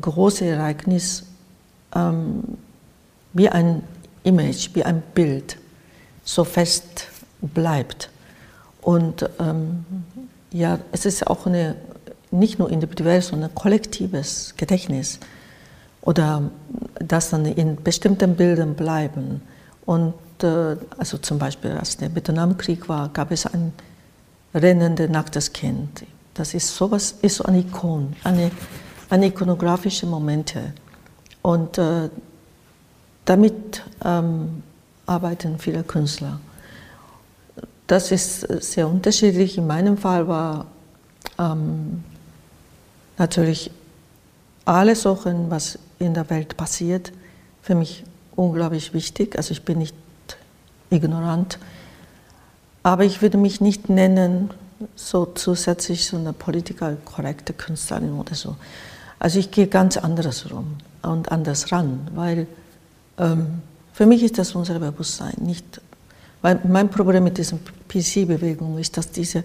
großes 0.00 0.42
Ereignis 0.42 1.24
ähm, 1.94 2.42
wie 3.32 3.48
ein 3.48 3.82
Image, 4.24 4.70
wie 4.74 4.84
ein 4.84 5.02
Bild 5.14 5.56
so 6.24 6.44
fest 6.44 7.08
bleibt. 7.40 8.10
Und 8.82 9.28
ähm, 9.38 9.84
ja, 10.52 10.78
es 10.92 11.04
ist 11.06 11.26
auch 11.26 11.46
eine, 11.46 11.76
nicht 12.30 12.58
nur 12.58 12.70
individuelles, 12.70 13.28
sondern 13.28 13.54
kollektives 13.54 14.54
Gedächtnis 14.56 15.18
oder 16.02 16.50
das 16.98 17.30
dann 17.30 17.44
in 17.46 17.76
bestimmten 17.82 18.36
Bildern 18.36 18.74
bleiben. 18.74 19.42
Und 19.84 20.14
äh, 20.42 20.76
also 20.96 21.18
zum 21.18 21.38
Beispiel, 21.38 21.72
als 21.72 21.96
der 21.96 22.14
Vietnamkrieg 22.14 22.88
war, 22.88 23.08
gab 23.10 23.30
es 23.30 23.46
ein 23.46 23.72
rennendes 24.54 25.10
nacktes 25.10 25.52
Kind. 25.52 26.04
Das 26.34 26.54
ist 26.54 26.74
sowas, 26.74 27.16
ist 27.22 27.36
so 27.36 27.44
eine 27.44 27.58
Ikon, 27.58 28.14
eine, 28.24 28.50
eine 29.10 29.26
ikonografische 29.26 30.06
Momente. 30.06 30.72
Und 31.42 31.78
äh, 31.78 32.08
damit 33.28 33.82
ähm, 34.04 34.62
arbeiten 35.04 35.58
viele 35.58 35.82
Künstler. 35.82 36.40
Das 37.86 38.10
ist 38.10 38.40
sehr 38.40 38.88
unterschiedlich. 38.88 39.58
In 39.58 39.66
meinem 39.66 39.98
Fall 39.98 40.28
war 40.28 40.66
ähm, 41.38 42.04
natürlich 43.18 43.70
alle 44.64 44.94
Sachen, 44.94 45.50
was 45.50 45.78
in 45.98 46.14
der 46.14 46.30
Welt 46.30 46.56
passiert, 46.56 47.12
für 47.60 47.74
mich 47.74 48.04
unglaublich 48.34 48.94
wichtig. 48.94 49.36
Also 49.36 49.52
ich 49.52 49.62
bin 49.62 49.78
nicht 49.78 49.96
ignorant, 50.90 51.58
aber 52.82 53.04
ich 53.04 53.20
würde 53.20 53.36
mich 53.36 53.60
nicht 53.60 53.90
nennen 53.90 54.50
so 54.96 55.26
zusätzlich 55.26 56.06
so 56.06 56.16
eine 56.16 56.32
political 56.32 56.96
korrekte 57.04 57.52
Künstlerin 57.52 58.12
oder 58.12 58.34
so. 58.34 58.56
Also 59.18 59.38
ich 59.38 59.50
gehe 59.50 59.66
ganz 59.66 59.98
anderes 59.98 60.50
rum 60.50 60.76
und 61.02 61.30
anders 61.30 61.72
ran, 61.72 62.08
weil 62.14 62.46
für 63.92 64.06
mich 64.06 64.22
ist 64.22 64.38
das 64.38 64.54
unser 64.54 64.78
Bewusstsein 64.78 65.34
nicht, 65.40 65.80
weil 66.40 66.60
mein 66.68 66.88
Problem 66.88 67.24
mit 67.24 67.36
dieser 67.36 67.58
PC-Bewegung 67.88 68.78
ist, 68.78 68.96
dass 68.96 69.10
dieser 69.10 69.42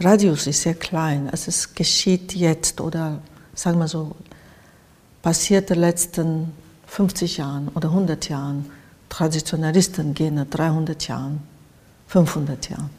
Radius 0.00 0.46
ist 0.46 0.62
sehr 0.62 0.74
klein. 0.74 1.28
Also 1.30 1.48
es 1.48 1.74
geschieht 1.74 2.34
jetzt 2.34 2.80
oder 2.80 3.20
sagen 3.54 3.78
wir 3.78 3.88
so, 3.88 4.14
passiert 5.22 5.70
in 5.70 5.74
den 5.74 5.80
letzten 5.80 6.52
50 6.86 7.38
Jahren 7.38 7.68
oder 7.74 7.88
100 7.88 8.28
Jahren. 8.28 8.66
Traditionalisten 9.08 10.14
gehen 10.14 10.36
nach 10.36 10.46
300 10.46 11.08
Jahren, 11.08 11.40
500 12.06 12.70
Jahren. 12.70 12.90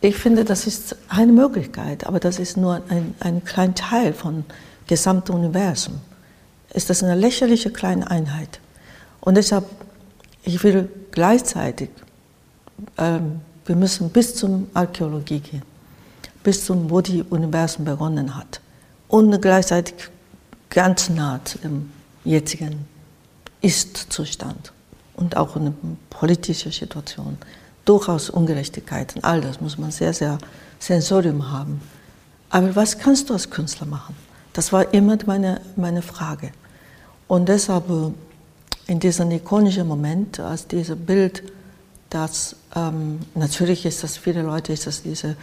Ich 0.00 0.16
finde, 0.16 0.44
das 0.44 0.66
ist 0.66 0.96
eine 1.08 1.32
Möglichkeit, 1.32 2.06
aber 2.06 2.20
das 2.20 2.38
ist 2.38 2.56
nur 2.56 2.82
ein, 2.88 3.14
ein 3.20 3.44
kleiner 3.44 3.74
Teil 3.74 4.12
vom 4.12 4.44
gesamten 4.86 5.32
Universum. 5.32 6.00
Ist 6.72 6.90
das 6.90 7.02
eine 7.02 7.14
lächerliche 7.14 7.70
kleine 7.70 8.10
Einheit? 8.10 8.60
Und 9.24 9.36
deshalb, 9.36 9.64
ich 10.42 10.62
will 10.62 10.90
gleichzeitig, 11.10 11.88
ähm, 12.98 13.40
wir 13.64 13.74
müssen 13.74 14.10
bis 14.10 14.34
zum 14.34 14.68
Archäologie 14.74 15.40
gehen, 15.40 15.62
bis 16.42 16.66
zum, 16.66 16.90
wo 16.90 17.00
die 17.00 17.22
Universum 17.22 17.86
begonnen 17.86 18.36
hat. 18.36 18.60
Und 19.08 19.40
gleichzeitig 19.40 19.94
ganz 20.68 21.08
nah 21.08 21.40
dem 21.62 21.90
jetzigen 22.24 22.86
Ist-Zustand 23.62 24.72
und 25.16 25.38
auch 25.38 25.56
eine 25.56 25.72
politische 26.10 26.70
Situation. 26.70 27.38
Durchaus 27.86 28.28
Ungerechtigkeiten, 28.28 29.24
all 29.24 29.40
das 29.40 29.60
muss 29.60 29.78
man 29.78 29.90
sehr, 29.90 30.12
sehr 30.12 30.36
Sensorium 30.78 31.50
haben. 31.50 31.80
Aber 32.50 32.76
was 32.76 32.98
kannst 32.98 33.30
du 33.30 33.32
als 33.32 33.48
Künstler 33.48 33.86
machen? 33.86 34.14
Das 34.52 34.70
war 34.70 34.92
immer 34.92 35.16
meine, 35.24 35.62
meine 35.76 36.02
Frage. 36.02 36.50
Und 37.26 37.48
deshalb 37.48 37.88
äh, 37.88 38.10
in 38.86 39.00
diesem 39.00 39.30
ikonischen 39.30 39.88
Moment, 39.88 40.40
als 40.40 40.66
dieses 40.66 40.96
Bild, 40.96 41.42
das 42.10 42.56
ähm, 42.76 43.20
natürlich 43.34 43.86
ist 43.86 44.02
das 44.02 44.16
viele 44.16 44.42
Leute, 44.42 44.72
ist 44.72 44.86
das 44.86 45.02
diese, 45.02 45.36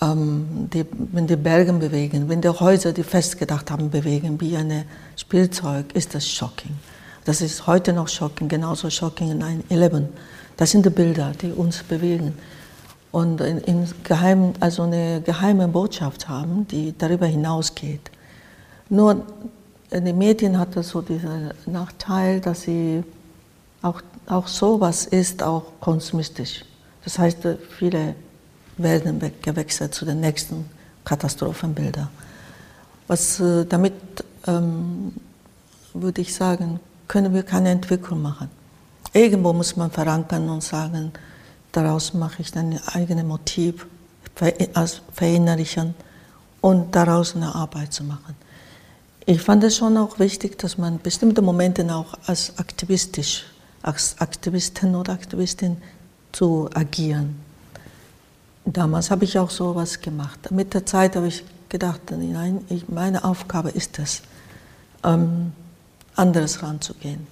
ähm, 0.00 0.68
die, 0.72 0.86
wenn 1.12 1.26
die 1.26 1.36
Berge 1.36 1.72
bewegen, 1.72 2.28
wenn 2.28 2.40
die 2.40 2.48
Häuser, 2.48 2.92
die 2.92 3.02
festgedacht 3.02 3.70
haben, 3.70 3.90
bewegen 3.90 4.40
wie 4.40 4.56
ein 4.56 4.84
Spielzeug, 5.16 5.94
ist 5.94 6.14
das 6.14 6.26
shocking. 6.28 6.76
Das 7.24 7.42
ist 7.42 7.66
heute 7.66 7.92
noch 7.92 8.08
shocking, 8.08 8.48
genauso 8.48 8.88
shocking 8.88 9.30
in 9.30 9.64
9-11. 9.68 10.04
Das 10.56 10.70
sind 10.70 10.86
die 10.86 10.90
Bilder, 10.90 11.32
die 11.40 11.52
uns 11.52 11.82
bewegen 11.82 12.34
und 13.12 13.40
in, 13.40 13.58
in 13.58 13.88
geheim, 14.04 14.52
also 14.60 14.84
eine 14.84 15.20
geheime 15.20 15.68
Botschaft 15.68 16.28
haben, 16.28 16.66
die 16.68 16.94
darüber 16.96 17.26
hinausgeht. 17.26 18.10
Nur 18.88 19.26
die 19.92 20.12
Medien 20.12 20.58
hatten 20.58 20.82
so 20.82 21.00
diesen 21.00 21.50
Nachteil, 21.66 22.40
dass 22.40 22.62
sie 22.62 23.02
auch, 23.82 24.00
auch 24.26 24.46
sowas 24.46 25.06
ist 25.06 25.42
auch 25.42 25.64
konsumistisch. 25.80 26.64
Das 27.04 27.18
heißt, 27.18 27.38
viele 27.76 28.14
werden 28.76 29.20
gewechselt 29.42 29.94
zu 29.94 30.04
den 30.04 30.20
nächsten 30.20 30.68
Katastrophenbildern. 31.04 32.08
Was 33.08 33.40
äh, 33.40 33.64
damit 33.64 33.94
ähm, 34.46 35.12
würde 35.92 36.20
ich 36.20 36.34
sagen, 36.34 36.78
können 37.08 37.34
wir 37.34 37.42
keine 37.42 37.70
Entwicklung 37.70 38.22
machen. 38.22 38.48
Irgendwo 39.12 39.52
muss 39.52 39.76
man 39.76 39.90
verankern 39.90 40.48
und 40.48 40.62
sagen, 40.62 41.12
daraus 41.72 42.14
mache 42.14 42.42
ich 42.42 42.56
ein 42.56 42.78
eigenes 42.86 43.24
Motiv, 43.24 43.86
verinnerlichen 45.12 45.94
und 46.60 46.94
daraus 46.94 47.34
eine 47.34 47.52
Arbeit 47.54 47.92
zu 47.92 48.04
machen. 48.04 48.36
Ich 49.30 49.42
fand 49.42 49.62
es 49.62 49.76
schon 49.76 49.96
auch 49.96 50.18
wichtig, 50.18 50.58
dass 50.58 50.76
man 50.76 50.98
bestimmte 50.98 51.40
Momente 51.40 51.86
auch 51.94 52.14
als 52.26 52.58
aktivistisch, 52.58 53.44
als 53.80 54.16
Aktivistin 54.18 54.96
oder 54.96 55.12
Aktivistin 55.12 55.76
zu 56.32 56.68
agieren. 56.74 57.38
Damals 58.64 59.12
habe 59.12 59.24
ich 59.24 59.38
auch 59.38 59.50
so 59.50 59.70
etwas 59.70 60.00
gemacht. 60.00 60.50
Mit 60.50 60.74
der 60.74 60.84
Zeit 60.84 61.14
habe 61.14 61.28
ich 61.28 61.44
gedacht, 61.68 62.00
nein, 62.10 62.64
ich, 62.70 62.88
meine 62.88 63.22
Aufgabe 63.22 63.70
ist 63.70 64.00
es, 64.00 64.22
ähm, 65.04 65.52
anderes 66.16 66.60
ranzugehen. 66.64 67.24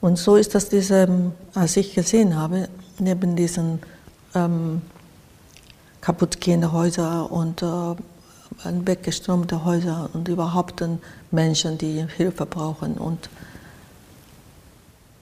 Und 0.00 0.18
so 0.18 0.34
ist 0.34 0.56
das 0.56 0.70
diese, 0.70 1.06
als 1.54 1.76
ich 1.76 1.94
gesehen 1.94 2.34
habe, 2.34 2.68
neben 2.98 3.36
diesen 3.36 3.78
ähm, 4.34 4.82
kaputtgehenden 6.00 6.72
Häusern 6.72 7.26
und 7.26 7.62
äh, 7.62 7.94
weggeströmte 8.64 9.64
Häuser 9.64 10.10
und 10.12 10.28
überhaupt 10.28 10.80
den 10.80 11.00
Menschen, 11.30 11.78
die 11.78 12.06
Hilfe 12.16 12.46
brauchen. 12.46 12.94
Und 12.94 13.28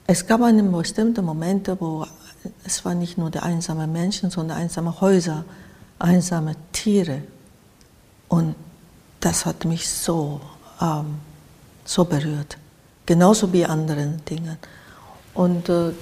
es 0.07 0.27
gab 0.27 0.43
einen 0.43 0.73
bestimmten 0.73 1.25
Momente, 1.25 1.77
wo 1.81 2.07
es 2.65 2.85
war 2.85 2.95
nicht 2.95 3.19
nur 3.19 3.31
der 3.31 3.43
einsame 3.43 3.87
Menschen, 3.87 4.31
sondern 4.31 4.59
einsame 4.59 5.01
Häuser, 5.01 5.45
einsame 5.99 6.55
Tiere. 6.73 7.23
Und 8.29 8.55
das 9.21 9.45
hat 9.45 9.65
mich 9.65 9.89
so, 9.89 10.41
ähm, 10.81 11.19
so 11.85 12.05
berührt, 12.05 12.57
genauso 13.05 13.53
wie 13.53 13.65
anderen 13.65 14.25
Dinge. 14.25 14.57
Und 15.35 15.69
äh, 15.69 15.93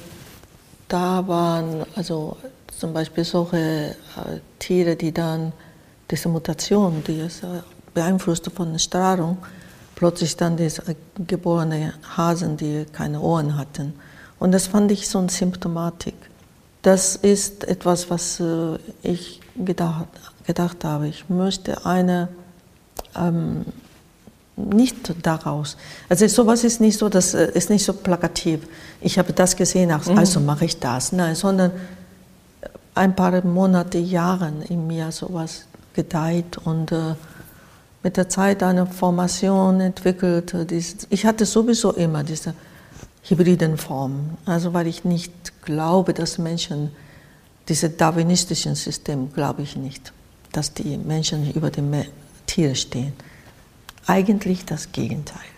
da 0.89 1.27
waren 1.27 1.85
also 1.97 2.37
zum 2.79 2.93
Beispiel 2.93 3.25
solche 3.25 3.57
äh, 3.57 3.95
Tiere, 4.59 4.97
die 4.97 5.13
dann 5.13 5.53
diese 6.11 6.29
Mutation, 6.29 7.03
die 7.07 7.21
ist 7.21 7.43
beeinflusst 7.95 8.51
von 8.55 8.73
der 8.73 8.79
Strahlung, 8.79 9.39
plötzlich 9.95 10.37
dann 10.37 10.57
diese 10.57 10.83
geborene 11.27 11.95
Hasen, 12.17 12.57
die 12.57 12.87
keine 12.93 13.21
Ohren 13.21 13.57
hatten. 13.57 13.95
Und 14.39 14.53
das 14.53 14.69
fand 14.69 14.93
ich 14.93 15.09
so 15.09 15.19
eine 15.19 15.29
Symptomatik. 15.29 16.15
Das 16.83 17.17
ist 17.17 17.65
etwas, 17.65 18.09
was 18.09 18.39
äh, 18.39 18.79
ich 19.03 19.41
gedacht, 19.57 20.07
gedacht 20.47 20.85
habe. 20.85 21.09
Ich 21.09 21.29
möchte 21.29 21.85
eine, 21.85 22.29
ähm, 23.17 23.65
nicht 24.57 25.13
daraus. 25.23 25.77
Also 26.09 26.29
sowas 26.29 26.63
ist 26.63 26.81
nicht 26.81 26.99
so, 26.99 27.09
das 27.09 27.35
äh, 27.35 27.51
ist 27.53 27.69
nicht 27.69 27.85
so 27.85 27.93
plakativ. 27.93 28.61
Ich 29.01 29.19
habe 29.19 29.33
das 29.33 29.57
gesehen, 29.57 29.91
also 29.91 30.39
mhm. 30.39 30.47
mache 30.47 30.67
ich 30.67 30.79
das. 30.79 31.11
Nein, 31.11 31.35
sondern 31.35 31.73
ein 32.95 33.17
paar 33.17 33.45
Monate, 33.45 33.99
Jahre 33.99 34.53
in 34.69 34.87
mir 34.87 35.11
sowas 35.11 35.65
gedeiht 35.95 36.59
und 36.59 36.93
äh, 36.93 37.15
mit 38.03 38.17
der 38.17 38.29
Zeit 38.29 38.63
eine 38.63 38.87
Formation 38.87 39.81
entwickelt. 39.81 40.55
Ich 41.11 41.27
hatte 41.27 41.45
sowieso 41.45 41.93
immer 41.93 42.23
diese 42.23 42.55
hybriden 43.23 43.77
Formen, 43.77 44.39
also 44.47 44.73
weil 44.73 44.87
ich 44.87 45.05
nicht 45.05 45.63
glaube, 45.63 46.15
dass 46.15 46.39
Menschen, 46.39 46.91
diese 47.69 47.91
darwinistischen 47.91 48.75
System, 48.75 49.33
glaube 49.33 49.63
ich 49.63 49.77
nicht, 49.77 50.13
dass 50.53 50.73
die 50.73 50.97
Menschen 50.97 51.53
über 51.53 51.71
dem 51.71 51.93
Tier 52.47 52.75
stehen. 52.75 53.13
Eigentlich 54.07 54.65
das 54.65 54.91
Gegenteil. 54.93 55.51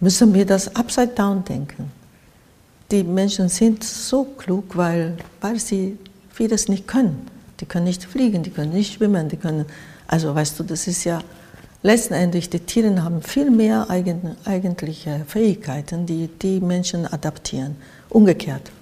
Müssen 0.00 0.34
wir 0.34 0.44
das 0.44 0.76
upside 0.76 1.14
down 1.14 1.44
denken. 1.44 1.90
Die 2.90 3.02
Menschen 3.02 3.48
sind 3.48 3.82
so 3.82 4.24
klug, 4.24 4.76
weil, 4.76 5.16
weil 5.40 5.58
sie 5.58 5.96
vieles 6.30 6.68
nicht 6.68 6.86
können. 6.86 7.26
Die 7.62 7.66
können 7.66 7.84
nicht 7.84 8.04
fliegen, 8.04 8.42
die 8.42 8.50
können 8.50 8.72
nicht 8.72 8.94
schwimmen, 8.94 9.28
die 9.28 9.36
können, 9.36 9.66
also 10.08 10.34
weißt 10.34 10.58
du, 10.58 10.64
das 10.64 10.88
ist 10.88 11.04
ja 11.04 11.20
letztendlich, 11.84 12.50
die 12.50 12.58
Tiere 12.58 13.04
haben 13.04 13.22
viel 13.22 13.52
mehr 13.52 13.88
eigen, 13.88 14.36
eigentliche 14.44 15.20
Fähigkeiten, 15.28 16.04
die 16.04 16.26
die 16.26 16.58
Menschen 16.58 17.06
adaptieren, 17.06 17.76
umgekehrt. 18.08 18.72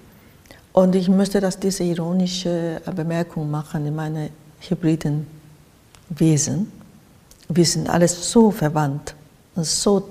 Und 0.73 0.95
ich 0.95 1.11
möchte 1.11 1.43
dass 1.43 1.59
diese 1.59 1.85
ironische 1.85 2.81
Bemerkung 2.97 3.51
machen 3.51 3.85
in 3.85 3.95
meinen 3.95 4.31
hybriden 4.61 5.27
Wesen. 6.09 6.73
Wir 7.51 7.67
sind 7.67 7.87
alles 7.87 8.31
so 8.33 8.51
verwandt 8.51 9.15
und 9.57 9.67
so 9.67 10.09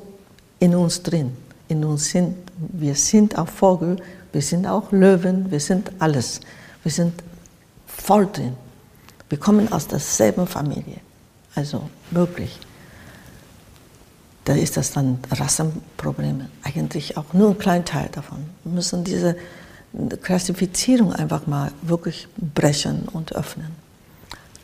in 0.59 0.75
uns 0.75 1.01
drin. 1.01 1.31
In 1.69 1.83
uns 1.83 2.11
sind, 2.11 2.35
wir 2.57 2.93
sind 2.93 3.35
auch 3.35 3.47
Vogel, 3.47 3.95
wir 4.31 4.43
sind 4.43 4.67
auch 4.67 4.91
Löwen, 4.91 5.49
wir 5.49 5.59
sind 5.59 5.91
alles. 5.97 6.39
Wir 6.83 6.91
sind 6.91 7.13
voll 8.09 8.25
drin. 8.25 8.55
Wir 9.29 9.37
kommen 9.37 9.71
aus 9.71 9.85
derselben 9.87 10.47
Familie. 10.47 10.99
Also 11.53 11.91
wirklich. 12.09 12.57
Da 14.45 14.53
ist 14.55 14.77
das 14.77 14.93
dann 14.93 15.19
Rassenproblem. 15.29 16.47
Eigentlich 16.63 17.17
auch 17.17 17.33
nur 17.33 17.51
ein 17.51 17.59
kleiner 17.59 17.85
Teil 17.85 18.09
davon. 18.11 18.39
Wir 18.63 18.73
müssen 18.73 19.03
diese 19.03 19.35
Klassifizierung 20.23 21.13
einfach 21.13 21.45
mal 21.45 21.71
wirklich 21.83 22.27
brechen 22.37 23.07
und 23.13 23.35
öffnen. 23.35 23.75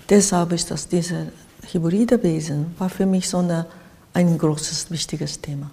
Deshalb 0.10 0.52
ist 0.52 0.72
das 0.72 0.88
diese 0.88 1.28
hybride 1.72 2.24
Wesen 2.24 2.74
war 2.80 2.90
für 2.90 3.06
mich 3.06 3.30
so 3.30 3.38
eine, 3.38 3.68
ein 4.16 4.40
großes, 4.40 4.90
wichtiges 4.90 5.40
Thema. 5.40 5.70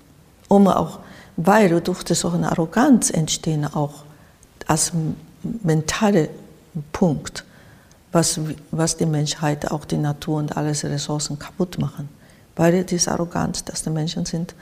Um 0.48 0.68
auch, 0.68 0.98
weil 1.38 1.80
durch 1.80 2.04
so 2.06 2.28
eine 2.28 2.52
Arroganz 2.52 3.08
entstehen 3.08 3.64
auch 3.64 4.04
als 4.66 4.92
mentale 5.62 6.28
Punkt 6.92 7.46
was, 8.12 8.38
was 8.70 8.96
die 8.96 9.06
Menschheit, 9.06 9.70
auch 9.70 9.84
die 9.84 9.96
Natur 9.96 10.36
und 10.36 10.56
alles 10.56 10.84
Ressourcen 10.84 11.38
kaputt 11.38 11.78
machen. 11.78 12.08
Weil 12.54 12.84
diese 12.84 13.10
Arroganz, 13.10 13.64
dass 13.64 13.82
die 13.82 13.90
Menschen 13.90 14.26
sind 14.26 14.54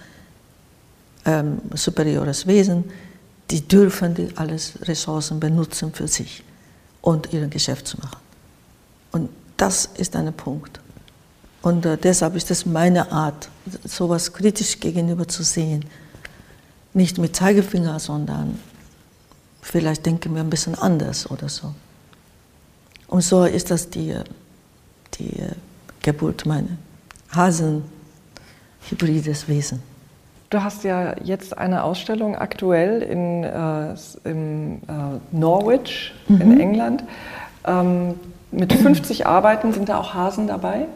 ähm, 1.24 1.60
superiores 1.74 2.46
Wesen, 2.46 2.84
die 3.50 3.66
dürfen 3.66 4.14
die 4.14 4.28
alles 4.36 4.74
Ressourcen 4.82 5.40
benutzen 5.40 5.92
für 5.92 6.06
sich 6.06 6.44
und 7.02 7.32
ihr 7.32 7.46
Geschäft 7.48 7.88
zu 7.88 7.98
machen. 7.98 8.18
Und 9.10 9.30
das 9.56 9.86
ist 9.96 10.14
ein 10.14 10.32
Punkt. 10.32 10.80
Und 11.62 11.84
äh, 11.84 11.98
deshalb 11.98 12.36
ist 12.36 12.50
es 12.50 12.64
meine 12.64 13.10
Art, 13.10 13.48
sowas 13.84 14.32
kritisch 14.32 14.78
gegenüber 14.78 15.26
zu 15.26 15.42
sehen. 15.42 15.84
Nicht 16.94 17.18
mit 17.18 17.36
Zeigefinger, 17.36 17.98
sondern 17.98 18.58
vielleicht 19.60 20.06
denken 20.06 20.34
wir 20.34 20.42
ein 20.42 20.50
bisschen 20.50 20.76
anders 20.76 21.28
oder 21.30 21.48
so. 21.48 21.74
Und 23.10 23.22
so 23.22 23.44
ist 23.44 23.72
das 23.72 23.90
die, 23.90 24.14
die 25.18 25.42
Geburt 26.00 26.46
meiner 26.46 26.78
Hasen, 27.34 27.82
hybrides 28.88 29.48
Wesen. 29.48 29.82
Du 30.48 30.62
hast 30.62 30.84
ja 30.84 31.16
jetzt 31.22 31.58
eine 31.58 31.82
Ausstellung 31.82 32.36
aktuell 32.36 33.02
in, 33.02 33.44
äh, 33.44 33.94
in 34.28 34.76
äh, 34.76 35.18
Norwich 35.32 36.14
mhm. 36.28 36.40
in 36.40 36.60
England. 36.60 37.04
Ähm, 37.66 38.14
mit 38.52 38.72
50 38.72 39.26
Arbeiten 39.26 39.72
sind 39.72 39.88
da 39.88 39.98
auch 39.98 40.14
Hasen 40.14 40.46
dabei? 40.46 40.86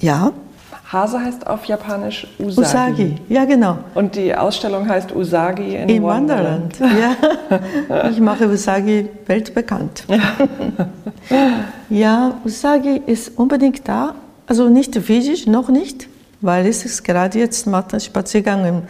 Ja, 0.00 0.32
Hase 0.92 1.20
heißt 1.20 1.46
auf 1.46 1.64
Japanisch 1.64 2.26
Usagi. 2.38 2.60
Usagi, 2.60 3.16
ja 3.30 3.46
genau. 3.46 3.78
Und 3.94 4.14
die 4.14 4.34
Ausstellung 4.34 4.86
heißt 4.86 5.14
Usagi 5.14 5.76
in, 5.76 5.88
in 5.88 6.02
Wonderland. 6.02 6.78
Wonderland. 6.78 7.18
Ja, 7.88 8.10
ich 8.10 8.20
mache 8.20 8.46
Usagi 8.46 9.08
weltbekannt. 9.26 10.04
ja, 11.88 12.34
Usagi 12.44 13.00
ist 13.06 13.38
unbedingt 13.38 13.88
da, 13.88 14.14
also 14.46 14.68
nicht 14.68 14.94
physisch, 14.96 15.46
noch 15.46 15.70
nicht, 15.70 16.08
weil 16.42 16.66
es 16.66 16.84
ist 16.84 17.02
gerade 17.04 17.38
jetzt 17.38 17.66
macht 17.66 17.94
einen 17.94 18.00
Spaziergang 18.00 18.82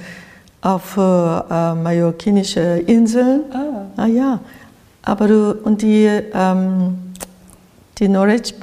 auf 0.61 0.97
äh, 0.97 1.01
mallorquinische 1.01 2.83
Inseln. 2.87 3.43
Ah. 3.53 4.03
ah 4.03 4.07
ja, 4.07 4.41
aber 5.03 5.57
und 5.63 5.83
die 5.83 6.07
ähm, 6.35 7.13
die 7.99 8.09
Norwich 8.09 8.55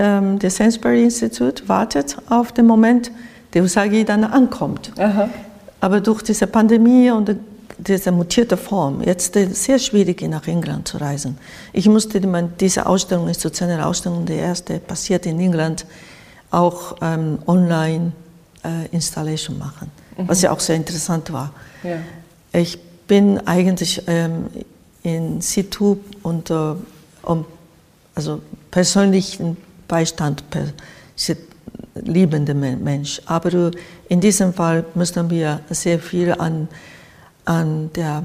ähm, 0.00 0.38
das 0.38 0.56
Sainsbury 0.56 1.04
Institut 1.04 1.68
wartet 1.68 2.16
auf 2.30 2.52
den 2.52 2.66
Moment, 2.66 3.12
der 3.52 3.62
Usagi 3.62 4.04
dann 4.04 4.24
ankommt. 4.24 4.92
Aha. 4.98 5.28
Aber 5.80 6.00
durch 6.00 6.22
diese 6.22 6.46
Pandemie 6.46 7.10
und 7.10 7.36
diese 7.78 8.10
mutierte 8.10 8.56
Form, 8.56 9.02
jetzt 9.02 9.36
ist 9.36 9.52
es 9.52 9.64
sehr 9.64 9.78
schwierig, 9.78 10.22
nach 10.22 10.46
England 10.46 10.88
zu 10.88 10.98
reisen. 10.98 11.38
Ich 11.72 11.88
musste, 11.88 12.20
diese 12.58 12.86
Ausstellung, 12.86 13.28
institutionelle 13.28 13.84
Ausstellung, 13.84 14.26
die 14.26 14.34
erste, 14.34 14.78
passiert 14.78 15.26
in 15.26 15.38
England, 15.38 15.86
auch 16.50 16.96
ähm, 17.00 17.38
online 17.46 18.12
äh, 18.64 18.86
Installation 18.92 19.58
machen, 19.58 19.90
mhm. 20.16 20.28
was 20.28 20.42
ja 20.42 20.50
auch 20.50 20.60
sehr 20.60 20.76
interessant 20.76 21.32
war. 21.32 21.52
Ja. 21.82 21.98
Ich 22.52 22.78
bin 23.06 23.38
eigentlich 23.46 24.02
ähm, 24.06 24.46
in 25.02 25.40
situ 25.40 25.98
und 26.22 26.50
äh, 26.50 26.74
um, 27.22 27.44
also 28.14 28.40
persönlichen 28.70 29.56
Beistand 29.90 30.48
per 30.50 30.68
liebender 31.94 32.54
Mensch. 32.54 33.20
Aber 33.26 33.72
in 34.08 34.20
diesem 34.20 34.54
Fall 34.54 34.84
müssen 34.94 35.28
wir 35.28 35.60
sehr 35.68 35.98
viel 35.98 36.32
an, 36.32 36.68
an 37.44 37.92
der 37.94 38.22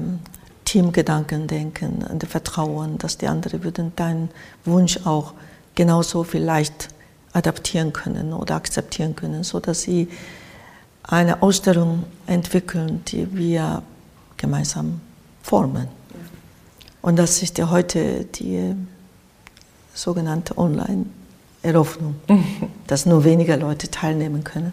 Teamgedanken 0.64 1.48
denken, 1.48 2.04
an 2.08 2.18
das 2.20 2.30
Vertrauen, 2.30 2.98
dass 2.98 3.18
die 3.18 3.26
anderen 3.26 3.64
würden 3.64 3.92
deinen 3.96 4.30
Wunsch 4.64 5.00
auch 5.04 5.34
genauso 5.74 6.22
vielleicht 6.22 6.88
adaptieren 7.32 7.92
können 7.92 8.32
oder 8.32 8.54
akzeptieren 8.54 9.16
können, 9.16 9.42
sodass 9.44 9.82
sie 9.82 10.08
eine 11.02 11.42
Ausstellung 11.42 12.04
entwickeln, 12.26 13.02
die 13.08 13.36
wir 13.36 13.82
gemeinsam 14.36 15.00
formen. 15.42 15.88
Und 17.02 17.16
das 17.16 17.42
ist 17.42 17.58
ja 17.58 17.70
heute 17.70 18.24
die 18.24 18.74
sogenannte 19.94 20.54
Online-Eröffnung, 21.66 22.14
dass 22.86 23.06
nur 23.06 23.24
weniger 23.24 23.56
Leute 23.56 23.90
teilnehmen 23.90 24.44
können. 24.44 24.72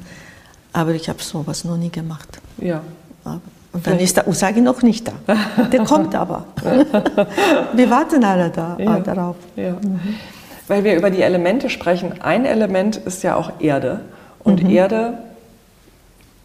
Aber 0.71 0.91
ich 0.91 1.10
habe 1.10 1.21
sowas 1.21 1.65
noch 1.65 1.77
nie 1.77 1.89
gemacht. 1.89 2.39
Ja. 2.58 2.82
Und 3.71 3.88
dann 3.88 3.99
ist 3.99 4.17
der 4.17 4.27
Usagi 4.27 4.62
noch 4.62 4.82
nicht 4.82 5.08
da. 5.08 5.13
Der 5.71 5.84
kommt 5.86 6.15
aber. 6.15 6.45
Wir 7.73 7.89
warten 7.89 8.23
alle 8.23 8.49
da, 8.49 8.77
ja. 8.79 8.99
darauf. 8.99 9.36
Ja. 9.56 9.73
Mhm. 9.73 9.99
Weil 10.67 10.86
wir 10.86 10.95
über 10.95 11.10
die 11.10 11.21
Elemente 11.21 11.69
sprechen. 11.69 12.21
Ein 12.21 12.45
Element 12.45 12.95
ist 12.95 13.21
ja 13.21 13.36
auch 13.36 13.51
Erde. 13.60 13.99
Und 14.39 14.63
mhm. 14.63 14.69
Erde 14.69 15.17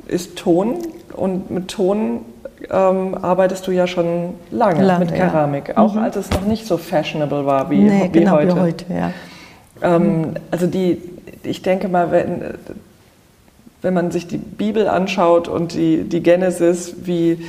ist 0.09 0.37
Ton. 0.37 0.79
Und 1.15 1.51
mit 1.51 1.69
Ton 1.69 2.23
ähm, 2.69 3.15
arbeitest 3.23 3.67
du 3.69 3.71
ja 3.71 3.87
schon 3.87 4.35
lange, 4.51 4.83
lange 4.83 5.05
mit 5.05 5.15
Keramik. 5.15 5.69
Ja. 5.69 5.77
Auch 5.79 5.95
mhm. 5.95 6.03
als 6.03 6.17
es 6.17 6.31
noch 6.31 6.45
nicht 6.45 6.67
so 6.67 6.79
fashionable 6.79 7.47
war 7.47 7.71
wie, 7.71 7.79
nee, 7.79 8.09
wie 8.13 8.19
genau, 8.19 8.33
heute. 8.33 8.57
Wie 8.57 8.61
heute 8.61 8.85
ja. 8.93 9.13
Ähm, 9.83 10.35
also 10.51 10.67
die, 10.67 11.01
ich 11.43 11.63
denke 11.63 11.89
mal, 11.89 12.11
wenn, 12.11 12.55
wenn 13.83 13.95
man 13.95 14.11
sich 14.11 14.27
die 14.27 14.39
Bibel 14.39 14.89
anschaut 14.89 15.49
und 15.49 15.75
die, 15.75 16.05
die 16.05 16.23
Genesis, 16.23 16.95
wie 17.05 17.47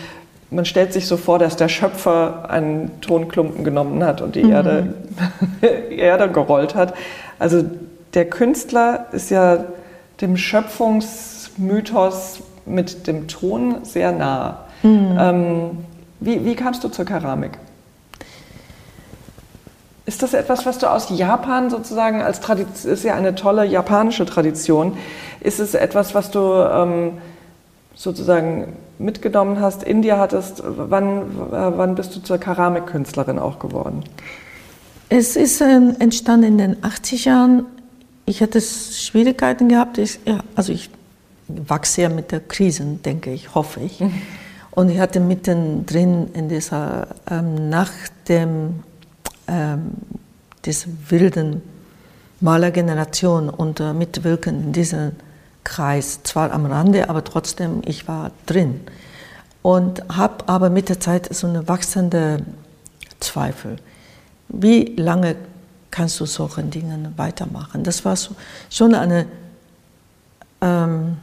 man 0.52 0.66
stellt 0.66 0.94
sich 0.94 1.08
so 1.08 1.18
vor, 1.18 1.40
dass 1.40 1.58
der 1.58 1.70
Schöpfer 1.70 2.50
einen 2.50 3.02
Tonklumpen 3.02 3.64
genommen 3.64 4.04
hat 4.04 4.22
und 4.22 4.36
die 4.36 4.44
mhm. 4.44 4.52
Erde, 4.52 4.94
Erde 5.92 6.30
gerollt 6.30 6.76
hat. 6.76 6.94
Also 7.38 7.64
der 8.14 8.30
Künstler 8.30 9.08
ist 9.12 9.30
ja 9.30 9.66
dem 10.22 10.38
Schöpfungsmythos 10.38 12.42
mit 12.66 13.08
dem 13.08 13.28
Ton 13.28 13.84
sehr 13.84 14.12
nah. 14.12 14.66
Mhm. 14.84 15.18
Ähm, 15.20 15.70
wie, 16.20 16.46
wie 16.46 16.56
kamst 16.56 16.84
du 16.84 16.90
zur 16.90 17.06
Keramik? 17.06 17.58
Ist 20.10 20.24
das 20.24 20.34
etwas, 20.34 20.66
was 20.66 20.80
du 20.80 20.90
aus 20.90 21.12
Japan 21.12 21.70
sozusagen 21.70 22.24
als 22.24 22.40
Tradition, 22.40 22.92
ist 22.92 23.04
ja 23.04 23.14
eine 23.14 23.36
tolle 23.36 23.64
japanische 23.64 24.26
Tradition, 24.26 24.98
ist 25.40 25.60
es 25.60 25.76
etwas, 25.76 26.16
was 26.16 26.32
du 26.32 26.40
ähm, 26.40 27.20
sozusagen 27.94 28.74
mitgenommen 28.98 29.62
hast, 29.62 29.84
in 29.84 30.02
dir 30.02 30.18
hattest? 30.18 30.64
Wann, 30.66 31.20
äh, 31.52 31.78
wann 31.78 31.94
bist 31.94 32.16
du 32.16 32.22
zur 32.22 32.40
Keramikkünstlerin 32.40 33.38
auch 33.38 33.60
geworden? 33.60 34.04
Es 35.10 35.36
ist 35.36 35.62
ähm, 35.62 35.96
entstanden 36.00 36.48
in 36.48 36.58
den 36.58 36.84
80 36.84 37.26
Jahren. 37.26 37.66
Ich 38.26 38.42
hatte 38.42 38.62
Schwierigkeiten 38.62 39.70
gehabt. 39.70 40.00
Ich, 40.00 40.20
ja, 40.26 40.40
also 40.56 40.74
ich 40.74 40.90
wachse 41.48 42.02
ja 42.02 42.10
mit 42.10 42.32
der 42.32 42.40
Krise, 42.40 42.84
denke 43.06 43.32
ich, 43.32 43.54
hoffe 43.54 43.82
ich. 43.82 44.04
Und 44.72 44.90
ich 44.90 44.98
hatte 44.98 45.20
mittendrin 45.20 46.30
in 46.34 46.50
dieser, 46.50 47.10
ähm, 47.30 47.70
nach 47.70 47.92
dem, 48.28 48.82
ähm, 49.50 49.92
dieser 50.66 50.88
wilden 51.10 51.62
Malergeneration 52.42 53.50
und 53.50 53.80
äh, 53.80 53.94
mitwirken 53.94 54.64
in 54.64 54.74
diesem 54.74 55.12
Kreis, 55.64 56.24
zwar 56.24 56.52
am 56.52 56.66
Rande, 56.66 57.10
aber 57.10 57.24
trotzdem, 57.24 57.82
ich 57.86 58.08
war 58.08 58.32
drin. 58.46 58.82
Und 59.62 60.02
habe 60.10 60.48
aber 60.48 60.70
mit 60.70 60.88
der 60.90 61.00
Zeit 61.00 61.34
so 61.34 61.48
eine 61.48 61.68
wachsende 61.68 62.46
Zweifel. 63.20 63.76
Wie 64.48 64.96
lange 64.96 65.36
kannst 65.92 66.20
du 66.20 66.26
solchen 66.26 66.72
Dingen 66.72 67.14
weitermachen? 67.18 67.84
Das 67.84 68.06
war 68.06 68.16
so, 68.16 68.36
schon 68.70 68.96
eine 68.96 69.26
ähm, 70.62 71.18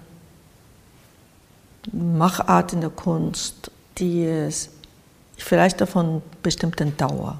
Machart 1.93 2.73
in 2.73 2.83
der 2.83 2.91
Kunst, 2.91 3.71
die 3.99 4.25
es 4.25 4.71
vielleicht 5.37 5.81
davon 5.81 6.23
bestimmten 6.43 6.97
Dauer. 6.97 7.39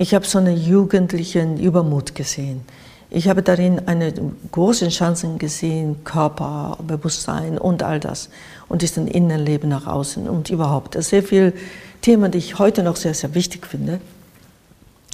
Ich 0.00 0.14
habe 0.14 0.24
so 0.26 0.38
einen 0.38 0.56
jugendlichen 0.56 1.58
Übermut 1.58 2.14
gesehen. 2.14 2.62
Ich 3.10 3.28
habe 3.28 3.42
darin 3.42 3.86
eine 3.86 4.14
große 4.50 4.88
Chance 4.88 5.28
gesehen, 5.36 6.04
Körper, 6.04 6.78
Bewusstsein 6.82 7.58
und 7.58 7.82
all 7.82 8.00
das. 8.00 8.30
Und 8.66 8.80
diesen 8.80 9.06
Innenleben 9.06 9.68
nach 9.68 9.86
außen 9.86 10.26
und 10.26 10.48
überhaupt. 10.48 10.94
Das 10.94 11.10
sehr 11.10 11.22
viele 11.22 11.52
Themen, 12.00 12.32
die 12.32 12.38
ich 12.38 12.58
heute 12.58 12.82
noch 12.82 12.96
sehr, 12.96 13.12
sehr 13.12 13.34
wichtig 13.34 13.66
finde. 13.66 14.00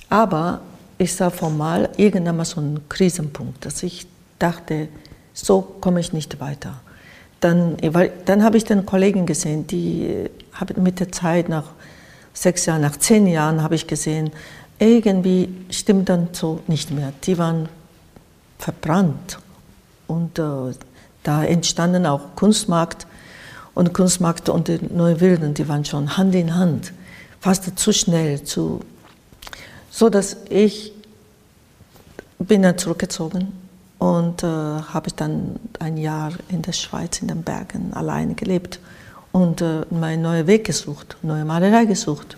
Aber 0.09 0.61
ich 0.99 1.16
sah 1.16 1.31
formal 1.31 1.88
irgendwann 1.96 2.37
mal 2.37 2.44
so 2.44 2.61
einen 2.61 2.88
Krisenpunkt, 2.88 3.66
dass 3.66 3.83
ich 3.83 4.07
dachte, 4.38 4.87
so 5.35 5.62
komme 5.62 5.99
ich 5.99 6.12
nicht 6.12 6.38
weiter. 6.38 6.75
Dann, 7.40 7.77
weil, 7.90 8.12
dann 8.25 8.44
habe 8.44 8.57
ich 8.57 8.62
den 8.62 8.87
Kollegen 8.87 9.27
gesehen, 9.27 9.66
die 9.66 10.29
haben 10.53 10.81
mit 10.81 11.01
der 11.01 11.11
Zeit, 11.11 11.49
nach 11.49 11.64
sechs 12.37 12.66
Jahren, 12.66 12.83
nach 12.83 12.96
zehn 12.96 13.27
Jahren, 13.27 13.62
habe 13.62 13.75
ich 13.75 13.88
gesehen, 13.88 14.31
irgendwie 14.79 15.49
stimmt 15.71 16.09
dann 16.09 16.29
so 16.33 16.61
nicht 16.67 16.91
mehr. 16.91 17.12
Die 17.25 17.39
waren 17.39 17.69
verbrannt. 18.59 19.39
Und 20.07 20.39
äh, 20.39 20.75
da 21.23 21.45
entstanden 21.45 22.07
auch 22.07 22.37
Kunstmarkt 22.37 23.07
und 23.75 23.93
Kunstmarkt 23.93 24.49
und 24.49 24.69
die 24.69 24.79
Neue 24.93 25.21
Wilden, 25.21 25.55
die 25.55 25.69
waren 25.69 25.85
schon 25.85 26.17
Hand 26.17 26.35
in 26.35 26.55
Hand, 26.55 26.93
fast 27.41 27.79
zu 27.79 27.93
schnell, 27.93 28.43
zu, 28.45 28.81
so 29.91 30.09
dass 30.09 30.37
ich 30.49 30.93
bin 32.39 32.62
dann 32.62 32.79
zurückgezogen 32.79 33.53
und 33.99 34.43
äh, 34.43 34.47
habe 34.47 35.11
dann 35.15 35.59
ein 35.79 35.97
Jahr 35.97 36.33
in 36.49 36.62
der 36.62 36.73
Schweiz 36.73 37.21
in 37.21 37.29
den 37.29 37.43
Bergen 37.43 37.93
alleine 37.93 38.35
gelebt 38.35 38.79
und 39.33 39.61
äh, 39.61 39.85
meinen 39.91 40.23
neuen 40.23 40.47
Weg 40.47 40.65
gesucht, 40.65 41.17
neue 41.23 41.45
Malerei 41.45 41.85
gesucht. 41.87 42.37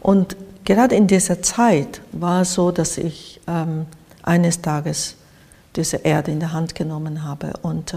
Und 0.00 0.36
gerade 0.64 0.94
in 0.94 1.06
dieser 1.06 1.42
Zeit 1.42 2.00
war 2.12 2.42
es 2.42 2.54
so, 2.54 2.70
dass 2.70 2.98
ich 2.98 3.40
ähm, 3.46 3.86
eines 4.22 4.60
Tages 4.60 5.16
diese 5.76 5.98
Erde 5.98 6.30
in 6.30 6.40
der 6.40 6.52
Hand 6.52 6.74
genommen 6.74 7.24
habe 7.24 7.52
und 7.62 7.94
äh, 7.94 7.96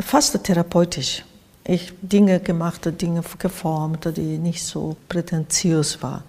fast 0.00 0.42
therapeutisch. 0.44 1.24
Ich 1.64 1.92
Dinge 2.00 2.40
gemacht, 2.40 2.88
Dinge 3.00 3.22
geformt, 3.38 4.08
die 4.16 4.38
nicht 4.38 4.64
so 4.64 4.96
prätentiös 5.08 6.02
waren. 6.02 6.22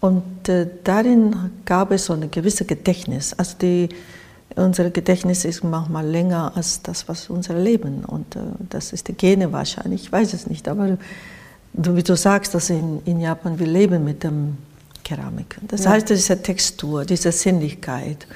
Und 0.00 0.48
äh, 0.48 0.66
darin 0.84 1.34
gab 1.64 1.90
es 1.90 2.06
so 2.06 2.12
ein 2.12 2.30
gewisses 2.30 2.66
Gedächtnis. 2.66 3.34
Also 3.34 3.56
die, 3.60 3.88
unser 4.54 4.90
Gedächtnis 4.90 5.44
ist 5.44 5.64
manchmal 5.64 6.06
länger 6.06 6.52
als 6.54 6.80
das, 6.82 7.08
was 7.08 7.28
unser 7.28 7.54
Leben. 7.54 8.04
Und 8.04 8.36
äh, 8.36 8.40
das 8.70 8.92
ist 8.92 9.08
die 9.08 9.14
Gene 9.14 9.52
wahrscheinlich, 9.52 10.04
ich 10.04 10.12
weiß 10.12 10.32
es 10.32 10.46
nicht. 10.46 10.68
Aber 10.68 10.96
du, 11.72 11.96
wie 11.96 12.02
du 12.02 12.16
sagst, 12.16 12.54
dass 12.54 12.70
in, 12.70 13.02
in 13.04 13.20
Japan 13.20 13.58
wir 13.58 13.66
leben 13.66 14.04
mit 14.04 14.24
dem 14.24 14.58
Keramik. 15.04 15.56
Das 15.62 15.84
ja. 15.84 15.90
heißt, 15.90 16.10
diese 16.10 16.42
Textur, 16.42 17.04
diese 17.04 17.32
Sinnlichkeit 17.32 18.26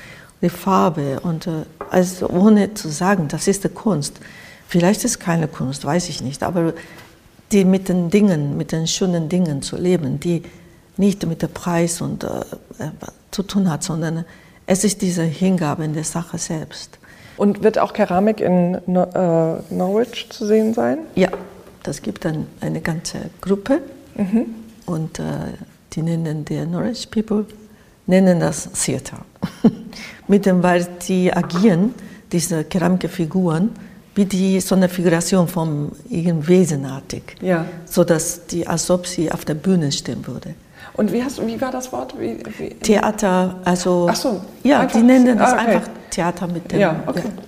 die 0.43 0.49
Farbe 0.49 1.21
und 1.21 1.47
äh, 1.47 1.65
also 1.91 2.29
ohne 2.29 2.75
zu 2.75 2.89
sagen, 2.89 3.29
das 3.29 3.47
ist 3.47 3.65
die 3.65 3.69
Kunst. 3.69 4.19
Vielleicht 4.69 5.05
ist 5.05 5.13
es 5.13 5.19
keine 5.19 5.49
Kunst, 5.49 5.85
weiß 5.85 6.09
ich 6.09 6.21
nicht, 6.21 6.43
aber 6.43 6.75
die 7.53 7.65
mit 7.65 7.89
den 7.89 8.11
Dingen, 8.11 8.57
mit 8.57 8.73
den 8.73 8.87
schönen 8.87 9.29
Dingen 9.29 9.63
zu 9.63 9.77
leben, 9.77 10.19
die 10.19 10.43
nicht 10.97 11.25
mit 11.27 11.43
dem 11.43 11.51
Preis 11.51 12.01
und, 12.01 12.25
äh, 12.25 12.29
äh 12.79 12.91
zu 13.31 13.43
tun 13.43 13.71
hat, 13.71 13.83
sondern 13.83 14.27
es 14.67 14.85
ist 14.85 15.01
diese 15.01 15.23
Hingabe 15.23 15.85
in 15.85 15.95
der 15.95 16.05
Sache 16.05 16.37
selbst. 16.37 16.99
Und 17.39 17.63
wird 17.63 17.79
auch 17.79 17.95
Keramik 17.95 18.41
in 18.41 18.79
no 18.87 19.05
äh, 19.05 19.75
Norwich 19.75 20.29
zu 20.31 20.45
sehen 20.45 20.75
sein? 20.75 20.99
Ja, 21.15 21.31
das 21.83 22.03
gibt 22.03 22.25
dann 22.25 22.47
eine 22.61 22.81
ganze 22.81 23.31
Gruppe 23.41 23.81
mhm. 24.17 24.47
und 24.87 25.19
äh, 25.19 25.23
die 25.93 26.03
nennen 26.03 26.45
die 26.45 26.65
Norwich 26.65 27.11
People 27.11 27.47
nennen 28.07 28.41
das 28.41 28.71
Theater. 28.73 29.19
Mit 30.29 30.47
dem, 30.47 30.63
weil 30.63 30.87
die 31.09 31.33
agieren, 31.33 31.95
diese 32.31 32.65
Keramikfiguren, 32.65 33.71
wie 34.15 34.25
die, 34.25 34.61
so 34.61 34.75
eine 34.75 34.89
Figuration 34.89 35.49
von 35.49 35.93
ihrem 36.09 36.47
Wesenartig. 36.47 37.37
Ja. 37.41 37.65
So 37.87 38.05
dass 38.05 38.47
die, 38.47 38.67
als 38.67 38.91
ob 38.91 39.07
sie 39.07 39.31
auf 39.31 39.45
der 39.45 39.55
Bühne 39.55 39.91
stehen 39.91 40.27
würde. 40.27 40.55
Und 40.95 41.13
wie, 41.13 41.23
hast, 41.25 41.45
wie 41.47 41.59
war 41.61 41.71
das 41.71 41.91
Wort? 41.93 42.15
Wie, 42.19 42.39
wie? 42.59 42.71
Theater, 42.75 43.61
also. 43.65 44.09
Ach 44.11 44.17
so. 44.17 44.43
Ja, 44.63 44.85
die 44.85 45.03
nennen 45.03 45.39
das 45.39 45.53
ah, 45.53 45.63
okay. 45.63 45.67
einfach 45.67 45.89
Theater 46.11 46.47
mit 46.49 46.71
dem. 46.71 46.81
Ja, 46.81 47.03
okay. 47.07 47.23
Ja. 47.25 47.43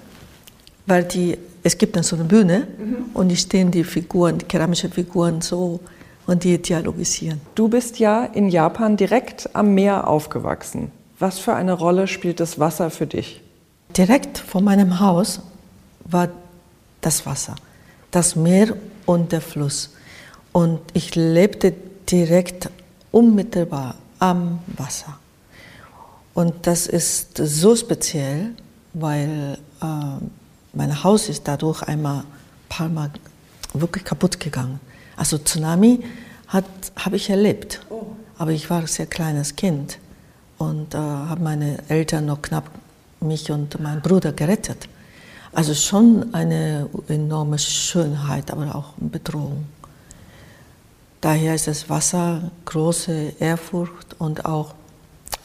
Weil 0.86 1.04
die 1.04 1.36
es 1.64 1.78
gibt 1.78 1.96
dann 1.96 2.02
so 2.02 2.14
eine 2.14 2.26
Bühne 2.26 2.68
mhm. 2.78 3.06
und 3.14 3.28
die 3.28 3.36
stehen 3.36 3.70
die 3.70 3.84
Figuren, 3.84 4.38
die 4.38 4.44
keramischen 4.44 4.92
Figuren 4.92 5.40
so 5.40 5.80
und 6.26 6.44
die 6.44 6.60
dialogisieren. 6.60 7.40
Du 7.54 7.68
bist 7.68 7.98
ja 7.98 8.24
in 8.24 8.48
Japan 8.48 8.96
direkt 8.96 9.48
am 9.54 9.74
Meer 9.74 10.06
aufgewachsen. 10.06 10.92
Was 11.18 11.38
für 11.38 11.54
eine 11.54 11.72
Rolle 11.72 12.06
spielt 12.06 12.38
das 12.38 12.58
Wasser 12.58 12.90
für 12.90 13.06
dich? 13.06 13.40
Direkt 13.96 14.38
vor 14.38 14.60
meinem 14.60 15.00
Haus 15.00 15.40
war 16.04 16.28
das 17.00 17.24
Wasser, 17.24 17.54
das 18.10 18.36
Meer 18.36 18.76
und 19.06 19.32
der 19.32 19.40
Fluss. 19.40 19.94
Und 20.52 20.80
ich 20.92 21.14
lebte 21.14 21.72
direkt 22.10 22.68
unmittelbar 23.10 23.94
am 24.18 24.58
Wasser. 24.66 25.18
Und 26.34 26.66
das 26.66 26.86
ist 26.86 27.38
so 27.38 27.74
speziell, 27.74 28.50
weil 28.92 29.58
äh, 29.80 29.86
mein 30.74 31.04
Haus 31.04 31.28
ist 31.28 31.46
dadurch 31.46 31.82
einmal 31.82 32.20
ein 32.20 32.24
paar 32.68 32.88
Mal 32.88 33.10
wirklich 33.72 34.04
kaputt 34.04 34.40
gegangen. 34.40 34.80
Also 35.16 35.38
Tsunami 35.38 36.04
habe 36.48 37.16
ich 37.16 37.30
erlebt, 37.30 37.80
oh. 37.90 38.06
aber 38.38 38.52
ich 38.52 38.70
war 38.70 38.80
ein 38.80 38.86
sehr 38.86 39.06
kleines 39.06 39.56
Kind 39.56 39.98
und 40.58 40.94
äh, 40.94 40.98
habe 40.98 41.42
meine 41.42 41.78
Eltern 41.88 42.26
noch 42.26 42.42
knapp 42.42 42.70
mich 43.20 43.50
und 43.50 43.80
meinen 43.80 44.02
Bruder 44.02 44.32
gerettet. 44.32 44.88
Also 45.52 45.74
schon 45.74 46.34
eine 46.34 46.88
enorme 47.08 47.58
Schönheit, 47.58 48.50
aber 48.50 48.74
auch 48.74 48.98
eine 49.00 49.08
Bedrohung. 49.08 49.66
Daher 51.20 51.54
ist 51.54 51.68
das 51.68 51.88
Wasser 51.88 52.50
große 52.64 53.34
Ehrfurcht 53.38 54.16
und 54.18 54.44
auch, 54.44 54.74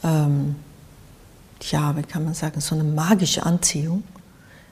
ähm, 0.02 0.56
ja, 1.62 1.96
wie 1.96 2.02
kann 2.02 2.24
man 2.24 2.34
sagen, 2.34 2.60
so 2.60 2.74
eine 2.74 2.84
magische 2.84 3.46
Anziehung. 3.46 4.02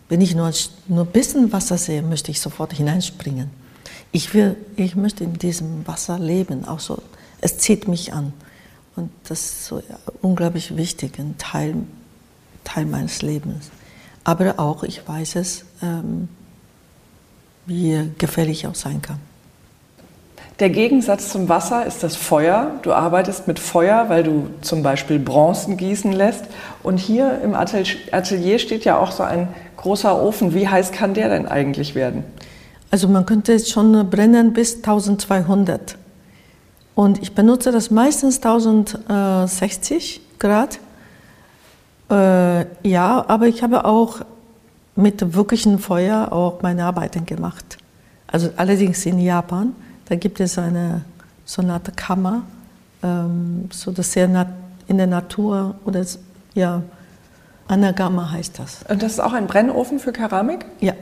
Wenn 0.08 0.20
ich 0.20 0.34
nur, 0.34 0.50
nur 0.86 1.04
ein 1.04 1.12
bisschen 1.12 1.52
Wasser 1.52 1.76
sehe, 1.76 2.02
möchte 2.02 2.30
ich 2.30 2.40
sofort 2.40 2.72
hineinspringen. 2.72 3.50
Ich, 4.10 4.32
will, 4.32 4.56
ich 4.76 4.96
möchte 4.96 5.24
in 5.24 5.34
diesem 5.34 5.86
Wasser 5.86 6.18
leben, 6.18 6.64
auch 6.64 6.80
so, 6.80 7.02
es 7.40 7.58
zieht 7.58 7.88
mich 7.88 8.12
an. 8.12 8.32
Und 8.96 9.10
das 9.28 9.40
ist 9.40 9.66
so 9.66 9.82
unglaublich 10.22 10.76
wichtig, 10.76 11.18
ein 11.18 11.36
Teil, 11.38 11.74
Teil 12.64 12.86
meines 12.86 13.22
Lebens. 13.22 13.70
Aber 14.24 14.58
auch, 14.58 14.82
ich 14.82 15.06
weiß 15.06 15.36
es, 15.36 15.64
ähm, 15.82 16.28
wie 17.66 18.10
gefährlich 18.18 18.66
auch 18.66 18.74
sein 18.74 19.02
kann. 19.02 19.20
Der 20.60 20.70
Gegensatz 20.70 21.28
zum 21.28 21.48
Wasser 21.48 21.86
ist 21.86 22.02
das 22.02 22.16
Feuer. 22.16 22.72
Du 22.82 22.92
arbeitest 22.92 23.46
mit 23.46 23.60
Feuer, 23.60 24.06
weil 24.08 24.24
du 24.24 24.50
zum 24.60 24.82
Beispiel 24.82 25.20
Bronzen 25.20 25.76
gießen 25.76 26.12
lässt. 26.12 26.46
Und 26.82 26.98
hier 26.98 27.40
im 27.44 27.54
Atelier 27.54 28.58
steht 28.58 28.84
ja 28.84 28.98
auch 28.98 29.12
so 29.12 29.22
ein 29.22 29.46
großer 29.76 30.20
Ofen. 30.20 30.54
Wie 30.54 30.66
heiß 30.66 30.90
kann 30.90 31.14
der 31.14 31.28
denn 31.28 31.46
eigentlich 31.46 31.94
werden? 31.94 32.24
Also 32.90 33.06
man 33.06 33.24
könnte 33.24 33.52
es 33.52 33.70
schon 33.70 34.10
brennen 34.10 34.52
bis 34.52 34.76
1200. 34.76 35.96
Und 36.96 37.22
ich 37.22 37.36
benutze 37.36 37.70
das 37.70 37.92
meistens 37.92 38.38
1060 38.38 40.20
Grad. 40.40 40.80
Äh, 42.10 42.64
ja, 42.82 43.24
aber 43.28 43.46
ich 43.46 43.62
habe 43.62 43.84
auch 43.84 44.22
mit 44.96 45.34
wirklichem 45.34 45.78
Feuer 45.78 46.32
auch 46.32 46.62
meine 46.62 46.84
Arbeiten 46.84 47.26
gemacht. 47.26 47.78
Also 48.26 48.50
allerdings 48.56 49.06
in 49.06 49.20
Japan, 49.20 49.76
da 50.08 50.16
gibt 50.16 50.40
es 50.40 50.58
eine 50.58 51.02
so 51.48 51.62
eine 51.62 51.72
Art 51.74 51.96
Kammer, 51.96 52.42
ähm, 53.02 53.68
so 53.72 53.90
dass 53.90 54.12
sehr 54.12 54.28
in 54.86 54.98
der 54.98 55.06
Natur 55.06 55.76
oder 55.84 56.04
ja, 56.54 56.82
Anagama 57.66 58.30
heißt 58.30 58.58
das. 58.58 58.84
Und 58.88 59.02
das 59.02 59.12
ist 59.12 59.20
auch 59.20 59.32
ein 59.32 59.46
Brennofen 59.46 59.98
für 59.98 60.12
Keramik? 60.12 60.66
Ja. 60.80 60.94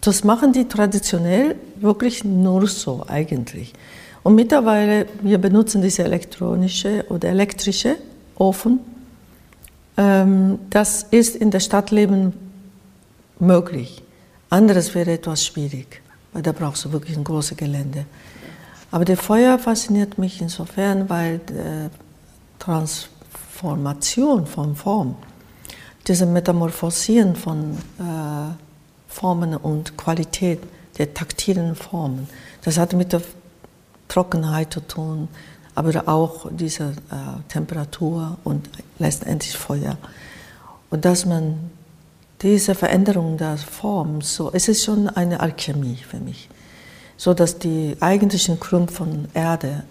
Das 0.00 0.24
machen 0.24 0.52
die 0.52 0.68
traditionell 0.68 1.56
wirklich 1.76 2.24
nur 2.24 2.66
so 2.68 3.04
eigentlich. 3.08 3.72
Und 4.22 4.34
mittlerweile, 4.34 5.06
wir 5.20 5.38
benutzen 5.38 5.82
diese 5.82 6.04
elektronische 6.04 7.04
oder 7.08 7.28
elektrische 7.28 7.96
Ofen. 8.36 8.80
Ähm, 9.96 10.58
das 10.70 11.02
ist 11.02 11.36
in 11.36 11.50
der 11.50 11.60
Stadtleben 11.60 12.34
möglich. 13.38 14.02
Anderes 14.48 14.94
wäre 14.94 15.12
etwas 15.12 15.44
schwierig, 15.44 16.02
weil 16.36 16.42
da 16.42 16.52
brauchst 16.52 16.84
du 16.84 16.92
wirklich 16.92 17.16
ein 17.16 17.24
großes 17.24 17.56
Gelände. 17.56 18.04
Aber 18.90 19.06
der 19.06 19.16
Feuer 19.16 19.58
fasziniert 19.58 20.18
mich 20.18 20.42
insofern, 20.42 21.08
weil 21.08 21.38
die 21.38 21.88
Transformation 22.58 24.46
von 24.46 24.76
Form, 24.76 25.16
diese 26.06 26.26
Metamorphosieren 26.26 27.36
von 27.36 27.78
äh, 27.98 28.52
Formen 29.08 29.56
und 29.56 29.96
Qualität 29.96 30.60
der 30.98 31.14
taktilen 31.14 31.74
Formen, 31.74 32.28
das 32.62 32.76
hat 32.76 32.92
mit 32.92 33.14
der 33.14 33.22
Trockenheit 34.06 34.74
zu 34.74 34.80
tun, 34.80 35.28
aber 35.74 36.06
auch 36.06 36.48
diese 36.50 36.84
äh, 36.84 37.48
Temperatur 37.48 38.36
und 38.44 38.68
letztendlich 38.98 39.56
Feuer. 39.56 39.96
Und 40.90 41.06
dass 41.06 41.24
man 41.24 41.70
diese 42.42 42.74
Veränderung 42.74 43.36
der 43.36 43.56
Form, 43.56 44.20
so, 44.20 44.50
es 44.52 44.68
ist 44.68 44.84
schon 44.84 45.08
eine 45.08 45.40
Alchemie 45.40 45.96
für 45.96 46.18
mich, 46.18 46.48
so 47.16 47.34
dass 47.34 47.58
die 47.58 47.96
eigentlichen 48.00 48.60
Klump 48.60 48.90
von 48.90 49.28
Erde 49.34 49.84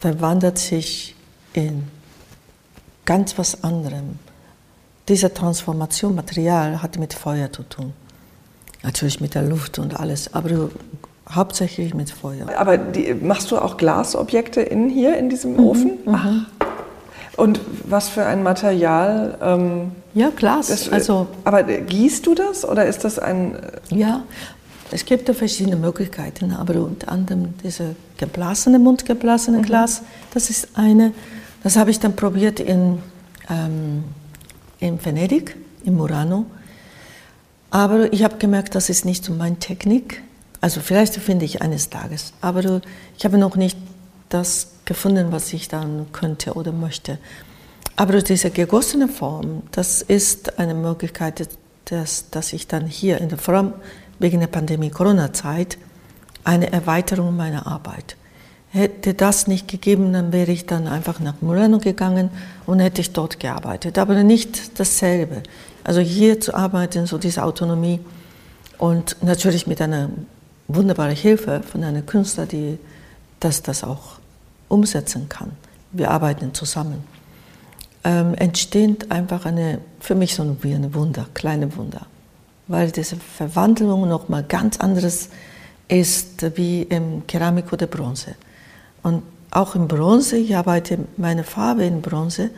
verwandelt 0.00 0.58
sich 0.58 1.14
in 1.52 1.84
ganz 3.04 3.38
was 3.38 3.62
anderem. 3.62 4.18
Diese 5.08 5.32
Transformation 5.32 6.14
Material 6.16 6.82
hat 6.82 6.98
mit 6.98 7.14
Feuer 7.14 7.52
zu 7.52 7.62
tun. 7.62 7.92
Natürlich 8.82 9.20
mit 9.20 9.34
der 9.34 9.42
Luft 9.42 9.78
und 9.78 9.98
alles, 9.98 10.34
aber 10.34 10.70
Hauptsächlich 11.28 11.92
mit 11.92 12.10
Feuer. 12.10 12.46
Aber 12.56 12.78
die, 12.78 13.12
machst 13.12 13.50
du 13.50 13.58
auch 13.58 13.76
Glasobjekte 13.76 14.60
in 14.60 14.88
hier 14.88 15.16
in 15.16 15.28
diesem 15.28 15.54
mhm, 15.54 15.60
Ofen? 15.60 15.98
Mhm. 16.04 16.46
Und 17.36 17.60
was 17.84 18.08
für 18.08 18.24
ein 18.24 18.44
Material? 18.44 19.36
Ähm, 19.42 19.92
ja, 20.16 20.30
Glas. 20.30 20.68
Das, 20.68 20.88
also, 20.88 21.26
aber 21.44 21.62
gießt 21.62 22.26
du 22.26 22.34
das 22.34 22.66
oder 22.66 22.86
ist 22.86 23.04
das 23.04 23.18
ein? 23.18 23.58
Ja, 23.90 24.24
es 24.90 25.04
gibt 25.04 25.28
ja 25.28 25.34
verschiedene 25.34 25.76
Möglichkeiten, 25.76 26.52
aber 26.52 26.76
unter 26.76 27.12
anderem 27.12 27.52
diese 27.62 27.96
geblasene, 28.16 28.78
mundgeblasene 28.78 29.58
mhm. 29.58 29.62
Glas, 29.62 30.00
das 30.32 30.48
ist 30.48 30.68
eine. 30.72 31.12
Das 31.62 31.76
habe 31.76 31.90
ich 31.90 32.00
dann 32.00 32.16
probiert 32.16 32.60
in, 32.60 33.02
ähm, 33.50 34.04
in 34.80 35.04
Venedig, 35.04 35.54
in 35.84 35.96
Murano. 35.96 36.46
Aber 37.70 38.10
ich 38.10 38.24
habe 38.24 38.38
gemerkt, 38.38 38.74
das 38.74 38.88
ist 38.88 39.04
nicht 39.04 39.22
so 39.22 39.34
meine 39.34 39.58
Technik. 39.58 40.22
Also 40.62 40.80
vielleicht 40.80 41.16
finde 41.16 41.44
ich 41.44 41.60
eines 41.60 41.90
Tages, 41.90 42.32
aber 42.40 42.80
ich 43.18 43.26
habe 43.26 43.36
noch 43.36 43.56
nicht 43.56 43.76
das 44.30 44.68
gefunden, 44.86 45.30
was 45.30 45.52
ich 45.52 45.68
dann 45.68 46.06
könnte 46.12 46.54
oder 46.54 46.72
möchte. 46.72 47.18
Aber 47.96 48.20
diese 48.20 48.50
gegossene 48.50 49.08
Form, 49.08 49.62
das 49.72 50.02
ist 50.02 50.58
eine 50.58 50.74
Möglichkeit, 50.74 51.48
dass, 51.86 52.30
dass 52.30 52.52
ich 52.52 52.68
dann 52.68 52.86
hier, 52.86 53.20
in 53.20 53.30
der, 53.30 53.38
allem 53.48 53.72
wegen 54.18 54.40
der 54.40 54.48
Pandemie, 54.48 54.90
Corona-Zeit, 54.90 55.78
eine 56.44 56.70
Erweiterung 56.72 57.36
meiner 57.36 57.66
Arbeit. 57.66 58.16
Hätte 58.70 59.14
das 59.14 59.46
nicht 59.46 59.68
gegeben, 59.68 60.12
dann 60.12 60.32
wäre 60.32 60.52
ich 60.52 60.66
dann 60.66 60.86
einfach 60.86 61.20
nach 61.20 61.40
Milano 61.40 61.78
gegangen 61.78 62.30
und 62.66 62.80
hätte 62.80 63.00
ich 63.00 63.12
dort 63.12 63.40
gearbeitet. 63.40 63.96
Aber 63.98 64.22
nicht 64.22 64.78
dasselbe. 64.78 65.42
Also 65.82 66.00
hier 66.00 66.40
zu 66.40 66.54
arbeiten, 66.54 67.06
so 67.06 67.16
diese 67.16 67.44
Autonomie 67.44 68.00
und 68.76 69.16
natürlich 69.22 69.66
mit 69.66 69.80
einer 69.80 70.10
wunderbare 70.68 71.12
Hilfe 71.12 71.62
von 71.62 71.82
einem 71.84 72.04
Künstler, 72.04 72.44
die 72.44 72.78
das, 73.40 73.62
das 73.62 73.82
auch 73.84 74.18
umsetzen 74.68 75.28
kann. 75.28 75.52
Wir 75.92 76.10
arbeiten 76.10 76.52
zusammen. 76.52 77.15
Ähm, 78.06 78.34
entsteht 78.34 79.10
einfach 79.10 79.46
eine, 79.46 79.80
für 79.98 80.14
mich 80.14 80.36
so 80.36 80.56
wie 80.62 80.72
ein 80.74 80.94
Wunder, 80.94 81.26
kleine 81.34 81.76
Wunder. 81.76 82.06
Weil 82.68 82.92
diese 82.92 83.16
Verwandlung 83.16 84.08
nochmal 84.08 84.44
ganz 84.44 84.78
anderes 84.78 85.28
ist 85.88 86.56
wie 86.56 86.82
im 86.82 87.26
Keramik 87.26 87.72
oder 87.72 87.88
Bronze. 87.88 88.36
Und 89.02 89.24
auch 89.50 89.74
im 89.74 89.88
Bronze, 89.88 90.36
ich 90.36 90.54
arbeite 90.56 90.98
meine 91.16 91.42
Farbe 91.42 91.84
in 91.84 92.00
Bronze, 92.00 92.50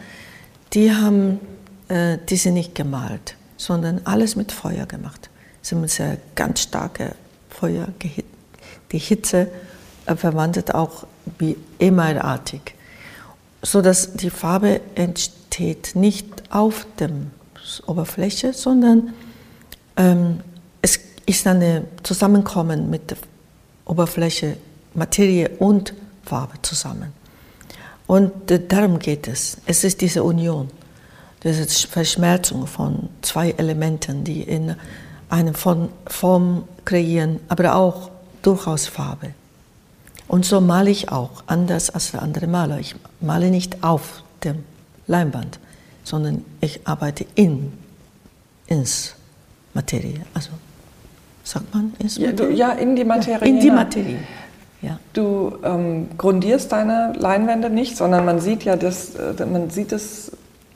die 0.75 0.93
haben 0.93 1.41
äh, 1.89 2.19
diese 2.29 2.51
nicht 2.51 2.75
gemalt, 2.75 3.37
sondern 3.57 4.03
alles 4.05 4.37
mit 4.37 4.53
Feuer 4.53 4.85
gemacht. 4.85 5.31
Sie 5.63 5.75
sind 5.75 5.89
sehr 5.91 6.19
ganz 6.35 6.63
starke 6.63 7.15
Feuer, 7.49 7.89
die 8.93 8.99
Hitze 8.99 9.49
äh, 10.07 10.15
verwandelt 10.15 10.75
auch 10.75 11.07
wie 11.39 11.57
emaillartig, 11.79 12.75
sodass 13.63 14.15
die 14.15 14.31
Farbe 14.31 14.81
entsteht 14.95 15.95
nicht 15.95 16.27
auf 16.51 16.87
der 16.99 17.11
Oberfläche, 17.87 18.53
sondern 18.53 19.15
ähm, 19.97 20.41
es 20.81 21.01
ist 21.27 21.47
ein 21.47 21.85
Zusammenkommen 22.03 22.89
mit 22.89 23.11
der 23.11 23.19
Oberfläche, 23.85 24.57
Materie 24.95 25.49
und 25.59 25.93
Farbe 26.25 26.61
zusammen. 26.63 27.13
Und 28.07 28.51
äh, 28.51 28.61
darum 28.67 28.99
geht 28.99 29.29
es. 29.29 29.59
Es 29.67 29.85
ist 29.85 30.01
diese 30.01 30.23
Union, 30.23 30.71
diese 31.43 31.67
Verschmelzung 31.67 32.67
von 32.67 33.09
zwei 33.23 33.51
Elementen, 33.51 34.25
die 34.25 34.43
in 34.43 34.75
eine 35.29 35.53
Form 35.53 36.65
kreieren, 36.85 37.41
aber 37.49 37.75
auch 37.75 38.11
durchaus 38.43 38.87
Farbe. 38.87 39.35
Und 40.29 40.45
so 40.45 40.61
male 40.61 40.91
ich 40.91 41.11
auch, 41.11 41.43
anders 41.47 41.91
als 41.91 42.15
andere 42.15 42.47
Maler. 42.47 42.79
Ich 42.79 42.95
male 43.21 43.51
nicht 43.51 43.83
auf 43.83 44.23
dem 44.45 44.65
Leinwand, 45.07 45.59
sondern 46.05 46.45
ich 46.61 46.87
arbeite 46.87 47.25
in, 47.35 47.73
ins 48.67 49.15
Materie. 49.73 50.21
Also, 50.35 50.51
sagt 51.45 51.75
man 51.75 51.95
ins 51.99 52.19
Materie? 52.19 52.55
Ja 52.55 52.73
in 52.73 52.95
die 52.95 53.05
Materie. 53.05 53.41
Ja, 53.41 53.47
in 53.47 53.61
die 53.61 53.71
Materie. 53.71 54.19
Ja. 54.83 55.01
Du 55.13 55.57
ähm, 55.65 56.09
grundierst 56.17 56.71
deine 56.71 57.15
Leinwände 57.19 57.69
nicht, 57.69 57.97
sondern 57.97 58.25
man 58.25 58.41
sieht 58.41 58.65
ja 58.65 58.77
das, 58.77 59.17
äh, 59.17 59.45
man 59.45 59.71
sieht 59.71 59.91
das 59.91 60.31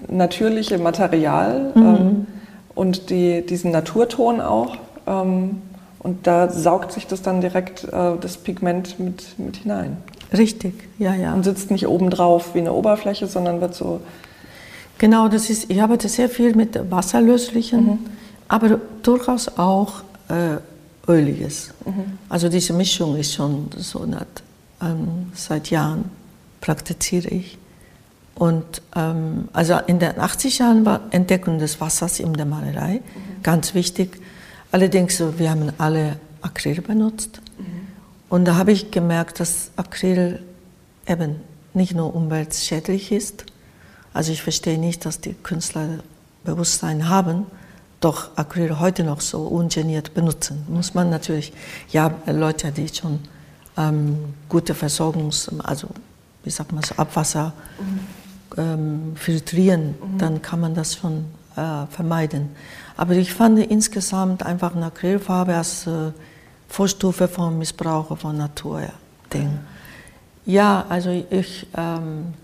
natürliche 0.08 0.78
Material 0.78 1.72
mhm. 1.74 1.82
ähm, 1.82 2.26
und 2.74 3.10
die, 3.10 3.44
diesen 3.46 3.70
Naturton 3.70 4.40
auch. 4.40 4.76
Ähm, 5.06 5.62
und 6.02 6.26
da 6.26 6.50
saugt 6.50 6.92
sich 6.92 7.06
das 7.06 7.22
dann 7.22 7.40
direkt 7.40 7.84
äh, 7.84 8.16
das 8.20 8.36
Pigment 8.36 8.98
mit, 8.98 9.38
mit 9.38 9.56
hinein. 9.58 9.96
Richtig, 10.36 10.74
ja, 10.98 11.14
ja. 11.14 11.34
Und 11.34 11.44
sitzt 11.44 11.70
nicht 11.70 11.86
obendrauf 11.86 12.54
wie 12.54 12.58
eine 12.58 12.72
Oberfläche, 12.72 13.26
sondern 13.26 13.60
wird 13.60 13.74
so. 13.74 14.00
Genau, 14.98 15.28
das 15.28 15.50
ist, 15.50 15.70
ich 15.70 15.80
arbeite 15.80 16.08
sehr 16.08 16.28
viel 16.28 16.54
mit 16.54 16.90
wasserlöslichen, 16.90 17.84
mhm. 17.84 17.98
aber 18.48 18.80
durchaus 19.02 19.58
auch 19.58 20.02
äh, 20.28 20.56
öliges. 21.10 21.72
Mhm. 21.84 22.18
Also 22.28 22.48
diese 22.48 22.72
Mischung 22.72 23.16
ist 23.16 23.34
schon 23.34 23.68
so 23.76 24.02
eine, 24.02 24.26
ähm, 24.80 25.32
seit 25.34 25.70
Jahren 25.70 26.06
praktiziere 26.60 27.28
ich. 27.28 27.58
Und 28.34 28.82
ähm, 28.96 29.48
also 29.52 29.78
in 29.86 29.98
den 29.98 30.18
80 30.18 30.58
Jahren 30.58 30.84
war 30.84 31.00
Entdeckung 31.10 31.58
des 31.58 31.80
Wassers 31.80 32.18
in 32.18 32.32
der 32.32 32.46
Malerei 32.46 32.94
mhm. 32.94 33.42
ganz 33.42 33.74
wichtig. 33.74 34.18
Allerdings, 34.72 35.22
wir 35.38 35.50
haben 35.50 35.70
alle 35.78 36.18
Acryl 36.40 36.80
benutzt. 36.80 37.40
Mhm. 37.58 37.64
Und 38.28 38.46
da 38.46 38.56
habe 38.56 38.72
ich 38.72 38.90
gemerkt, 38.90 39.38
dass 39.38 39.70
Acryl 39.76 40.42
eben 41.06 41.36
nicht 41.74 41.94
nur 41.94 42.14
umweltschädlich 42.14 43.12
ist. 43.12 43.44
Also 44.14 44.32
ich 44.32 44.42
verstehe 44.42 44.78
nicht, 44.78 45.04
dass 45.04 45.20
die 45.20 45.34
Künstler 45.34 46.00
Bewusstsein 46.44 47.08
haben, 47.08 47.46
doch 48.00 48.36
Acryl 48.36 48.80
heute 48.80 49.04
noch 49.04 49.20
so 49.20 49.42
ungeniert 49.42 50.14
benutzen. 50.14 50.64
Muss 50.68 50.94
man 50.94 51.08
natürlich, 51.10 51.52
ja, 51.90 52.12
Leute, 52.26 52.72
die 52.72 52.88
schon 52.88 53.20
ähm, 53.76 54.34
gute 54.48 54.74
Versorgungs-, 54.74 55.48
also 55.62 55.88
wie 56.42 56.50
sagt 56.50 56.72
man 56.72 56.82
so, 56.82 56.96
Abwasser 56.96 57.52
mhm. 57.78 58.58
ähm, 58.58 59.12
filtrieren, 59.16 59.88
mhm. 59.88 60.18
dann 60.18 60.42
kann 60.42 60.60
man 60.60 60.74
das 60.74 60.96
schon 60.96 61.26
äh, 61.56 61.86
vermeiden. 61.86 62.50
Aber 62.96 63.14
ich 63.14 63.32
fand 63.32 63.58
insgesamt 63.58 64.44
einfach 64.44 64.74
eine 64.74 64.86
Acrylfarbe 64.86 65.54
als 65.54 65.86
äh, 65.86 66.12
Vorstufe 66.68 67.28
vom 67.28 67.58
Missbrauch 67.58 68.16
von 68.16 68.36
Natur-Ding. 68.36 69.58
Ja, 70.46 70.86
also 70.88 71.10
ich, 71.30 71.66
ähm, 71.76 72.34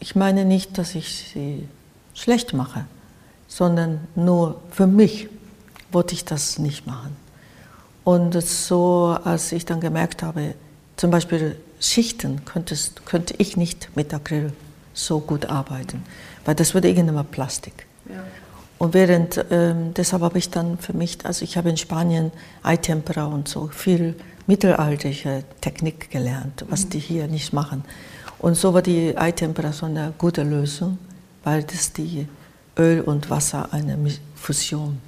ich 0.00 0.14
meine 0.16 0.44
nicht, 0.44 0.76
dass 0.78 0.94
ich 0.94 1.30
sie 1.32 1.68
schlecht 2.14 2.52
mache, 2.52 2.84
sondern 3.48 4.00
nur 4.14 4.60
für 4.70 4.86
mich 4.86 5.28
wollte 5.92 6.14
ich 6.14 6.24
das 6.24 6.58
nicht 6.58 6.86
machen. 6.86 7.16
Und 8.04 8.40
so, 8.42 9.16
als 9.24 9.52
ich 9.52 9.64
dann 9.64 9.80
gemerkt 9.80 10.22
habe, 10.22 10.54
zum 10.96 11.10
Beispiel 11.10 11.56
Schichten 11.80 12.44
könntest, 12.44 13.04
könnte 13.06 13.34
ich 13.38 13.56
nicht 13.56 13.90
mit 13.96 14.12
Acryl 14.14 14.52
so 14.94 15.20
gut 15.20 15.46
arbeiten, 15.46 16.02
weil 16.46 16.54
das 16.54 16.72
würde 16.72 16.88
irgendwann 16.88 17.26
Plastik. 17.26 17.86
Ja. 18.08 18.24
Und 18.78 18.94
während, 18.94 19.44
ähm, 19.50 19.92
deshalb 19.94 20.22
habe 20.22 20.38
ich 20.38 20.50
dann 20.50 20.78
für 20.78 20.92
mich, 20.92 21.18
also 21.24 21.44
ich 21.44 21.56
habe 21.56 21.68
in 21.68 21.76
Spanien 21.76 22.30
Eitempera 22.62 23.24
und 23.26 23.48
so 23.48 23.68
viel 23.68 24.14
mittelalterliche 24.46 25.44
Technik 25.60 26.10
gelernt, 26.10 26.64
was 26.68 26.84
mhm. 26.84 26.90
die 26.90 26.98
hier 26.98 27.26
nicht 27.26 27.52
machen. 27.52 27.84
Und 28.38 28.54
so 28.54 28.74
war 28.74 28.82
die 28.82 29.16
Eitempera 29.16 29.72
so 29.72 29.86
eine 29.86 30.12
gute 30.18 30.42
Lösung, 30.42 30.98
weil 31.42 31.62
das 31.62 31.92
die 31.92 32.28
Öl 32.78 33.00
und 33.00 33.30
Wasser 33.30 33.68
eine 33.72 33.98
Fusion. 34.34 34.98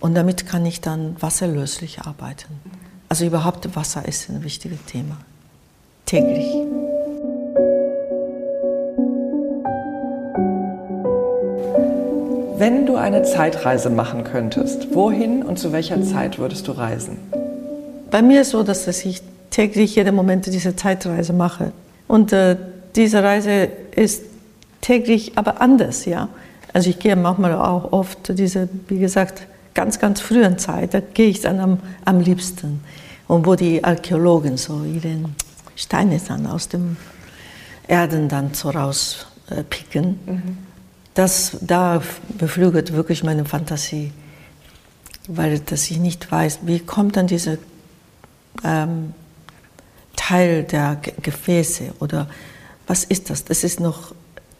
Und 0.00 0.14
damit 0.14 0.46
kann 0.46 0.66
ich 0.66 0.80
dann 0.80 1.16
wasserlöslich 1.20 2.00
arbeiten. 2.00 2.60
Also 3.08 3.24
überhaupt 3.24 3.74
Wasser 3.76 4.06
ist 4.06 4.28
ein 4.30 4.42
wichtiges 4.42 4.78
Thema. 4.86 5.16
Täglich. 6.06 6.89
Wenn 12.60 12.84
du 12.84 12.96
eine 12.96 13.22
Zeitreise 13.22 13.88
machen 13.88 14.22
könntest, 14.22 14.94
wohin 14.94 15.42
und 15.42 15.58
zu 15.58 15.72
welcher 15.72 16.02
Zeit 16.02 16.38
würdest 16.38 16.68
du 16.68 16.72
reisen? 16.72 17.16
Bei 18.10 18.20
mir 18.20 18.42
ist 18.42 18.50
so, 18.50 18.62
dass 18.62 18.86
ich 18.86 19.22
täglich 19.48 19.96
jede 19.96 20.12
Moment 20.12 20.44
diese 20.44 20.76
Zeitreise 20.76 21.32
mache. 21.32 21.72
Und 22.06 22.34
äh, 22.34 22.58
diese 22.96 23.22
Reise 23.22 23.70
ist 23.96 24.24
täglich 24.82 25.38
aber 25.38 25.62
anders, 25.62 26.04
ja. 26.04 26.28
Also 26.74 26.90
ich 26.90 26.98
gehe 26.98 27.16
manchmal 27.16 27.54
auch 27.54 27.92
oft 27.92 28.38
diese, 28.38 28.68
wie 28.88 28.98
gesagt, 28.98 29.46
ganz, 29.72 29.98
ganz 29.98 30.20
frühen 30.20 30.58
Zeit, 30.58 30.92
da 30.92 31.00
gehe 31.00 31.28
ich 31.28 31.40
dann 31.40 31.60
am, 31.60 31.78
am 32.04 32.20
liebsten. 32.20 32.84
Und 33.26 33.46
wo 33.46 33.54
die 33.54 33.82
Archäologen 33.82 34.58
so 34.58 34.84
ihre 34.84 35.16
Steine 35.76 36.20
dann 36.28 36.46
aus 36.46 36.68
dem 36.68 36.98
Erden 37.88 38.28
dann 38.28 38.52
so 38.52 38.68
rauspicken. 38.68 40.18
Mhm 40.26 40.69
das, 41.14 41.56
da 41.60 42.02
beflügelt 42.38 42.92
wirklich 42.92 43.24
meine 43.24 43.44
Fantasie, 43.44 44.12
weil 45.28 45.58
dass 45.60 45.90
ich 45.90 45.98
nicht 45.98 46.30
weiß, 46.30 46.60
wie 46.62 46.80
kommt 46.80 47.16
dann 47.16 47.26
dieser 47.26 47.58
ähm, 48.64 49.14
Teil 50.16 50.64
der 50.64 50.96
Gefäße 51.22 51.94
oder 51.98 52.28
was 52.86 53.04
ist 53.04 53.30
das? 53.30 53.44
Das 53.44 53.64
ist 53.64 53.80
noch, 53.80 54.14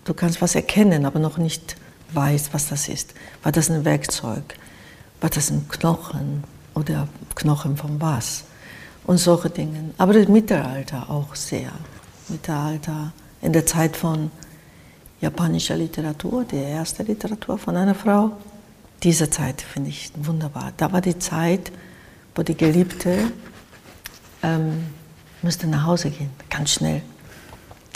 du 0.04 0.14
kannst 0.14 0.40
was 0.40 0.54
erkennen, 0.54 1.04
aber 1.04 1.18
noch 1.18 1.38
nicht 1.38 1.76
weißt, 2.12 2.52
was 2.52 2.68
das 2.68 2.88
ist. 2.88 3.14
War 3.42 3.52
das 3.52 3.70
ein 3.70 3.84
Werkzeug? 3.84 4.42
War 5.20 5.30
das 5.30 5.50
ein 5.50 5.68
Knochen 5.68 6.44
oder 6.74 7.08
Knochen 7.34 7.76
von 7.76 8.00
was? 8.00 8.44
Und 9.04 9.18
solche 9.18 9.50
Dinge. 9.50 9.94
Aber 9.98 10.12
das 10.12 10.28
Mittelalter 10.28 11.10
auch 11.10 11.34
sehr. 11.34 11.72
Mittelalter 12.28 13.12
in 13.42 13.52
der 13.52 13.66
Zeit 13.66 13.96
von 13.96 14.30
japanischer 15.20 15.76
Literatur, 15.76 16.44
die 16.44 16.56
erste 16.56 17.02
Literatur 17.02 17.58
von 17.58 17.76
einer 17.76 17.94
Frau. 17.94 18.32
Diese 19.02 19.28
Zeit 19.30 19.60
finde 19.62 19.90
ich 19.90 20.10
wunderbar. 20.16 20.72
Da 20.76 20.92
war 20.92 21.00
die 21.00 21.18
Zeit, 21.18 21.72
wo 22.34 22.42
die 22.42 22.56
Geliebte 22.56 23.30
ähm, 24.42 24.86
musste 25.42 25.66
nach 25.66 25.86
Hause 25.86 26.10
gehen, 26.10 26.30
ganz 26.48 26.72
schnell. 26.72 27.02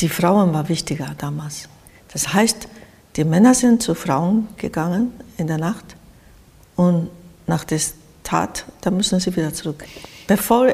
Die 0.01 0.09
Frauen 0.09 0.53
war 0.53 0.69
wichtiger 0.69 1.15
damals. 1.17 1.69
Das 2.13 2.33
heißt, 2.33 2.69
die 3.17 3.25
Männer 3.25 3.55
sind 3.55 3.83
zu 3.83 3.95
Frauen 3.95 4.49
gegangen 4.57 5.13
in 5.37 5.47
der 5.47 5.59
Nacht 5.59 5.97
und 6.77 7.11
nach 7.47 7.65
der 7.65 7.81
Tat, 8.23 8.65
da 8.81 8.91
müssen 8.91 9.21
sie 9.21 9.35
wieder 9.37 9.53
zurück. 9.53 9.85
Bevor, 10.27 10.73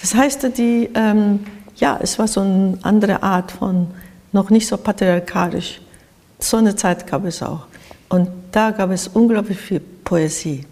das 0.00 0.14
heißt, 0.14 0.56
die, 0.56 0.90
ähm, 0.94 1.40
ja, 1.76 1.98
es 2.00 2.18
war 2.18 2.28
so 2.28 2.40
eine 2.40 2.78
andere 2.82 3.22
Art 3.22 3.50
von 3.50 3.88
noch 4.34 4.50
nicht 4.50 4.66
so 4.66 4.76
patriarchalisch. 4.76 5.80
So 6.38 6.58
eine 6.58 6.76
Zeit 6.76 7.06
gab 7.06 7.24
es 7.24 7.42
auch. 7.42 7.66
Und 8.08 8.28
da 8.52 8.72
gab 8.72 8.90
es 8.90 9.08
unglaublich 9.08 9.58
viel 9.58 9.80
Poesie. 9.80 10.66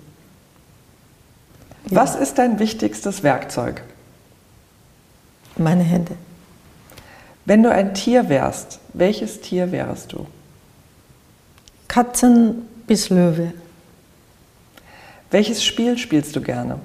Was 1.86 2.16
ist 2.16 2.38
dein 2.38 2.58
wichtigstes 2.58 3.22
Werkzeug? 3.22 3.82
Meine 5.56 5.82
Hände. 5.82 6.16
Wenn 7.44 7.62
du 7.62 7.70
ein 7.70 7.94
Tier 7.94 8.28
wärst, 8.28 8.78
welches 8.92 9.40
Tier 9.40 9.72
wärst 9.72 10.12
du? 10.12 10.26
Katzen 11.88 12.66
bis 12.86 13.10
Löwe. 13.10 13.52
Welches 15.30 15.64
Spiel 15.64 15.98
spielst 15.98 16.36
du 16.36 16.40
gerne? 16.40 16.78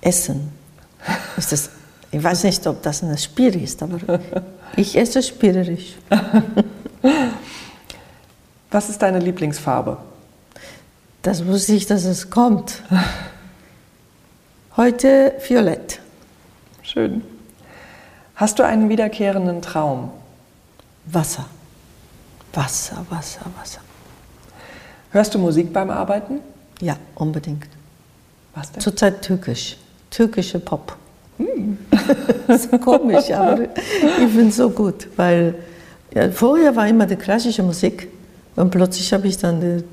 Essen. 0.00 0.52
Ist 1.36 1.52
das 1.52 1.70
ich 2.10 2.22
weiß 2.22 2.44
nicht, 2.44 2.66
ob 2.66 2.82
das 2.82 3.02
ein 3.02 3.16
Spiel 3.18 3.62
ist, 3.62 3.82
aber 3.82 3.98
ich 4.76 4.96
esse 4.96 5.22
spielerisch. 5.22 5.96
Was 8.70 8.88
ist 8.88 9.00
deine 9.00 9.18
Lieblingsfarbe? 9.18 9.98
Das 11.22 11.46
wusste 11.46 11.72
ich, 11.72 11.86
dass 11.86 12.04
es 12.04 12.30
kommt. 12.30 12.82
Heute 14.76 15.34
Violett. 15.46 16.00
Schön. 16.82 17.22
Hast 18.34 18.58
du 18.58 18.62
einen 18.62 18.88
wiederkehrenden 18.88 19.62
Traum? 19.62 20.10
Wasser. 21.06 21.46
Wasser, 22.52 23.04
Wasser, 23.10 23.40
Wasser. 23.58 23.80
Hörst 25.10 25.34
du 25.34 25.38
Musik 25.38 25.72
beim 25.72 25.90
Arbeiten? 25.90 26.40
Ja, 26.80 26.96
unbedingt. 27.14 27.68
Was 28.54 28.72
denn? 28.72 28.80
Zurzeit 28.80 29.22
türkisch. 29.22 29.76
Türkische 30.10 30.58
Pop. 30.58 30.96
das 31.38 31.75
ist 32.48 32.70
komisch, 32.80 33.30
aber 33.30 33.62
ich 33.62 34.30
finde 34.32 34.48
es 34.48 34.56
so 34.56 34.70
gut, 34.70 35.08
weil 35.16 35.54
ja, 36.14 36.30
vorher 36.30 36.74
war 36.74 36.86
immer 36.88 37.06
die 37.06 37.16
klassische 37.16 37.62
Musik 37.62 38.08
und 38.56 38.70
plötzlich 38.70 39.12
habe 39.12 39.28
ich 39.28 39.36
dann 39.36 39.60
die, 39.60 39.84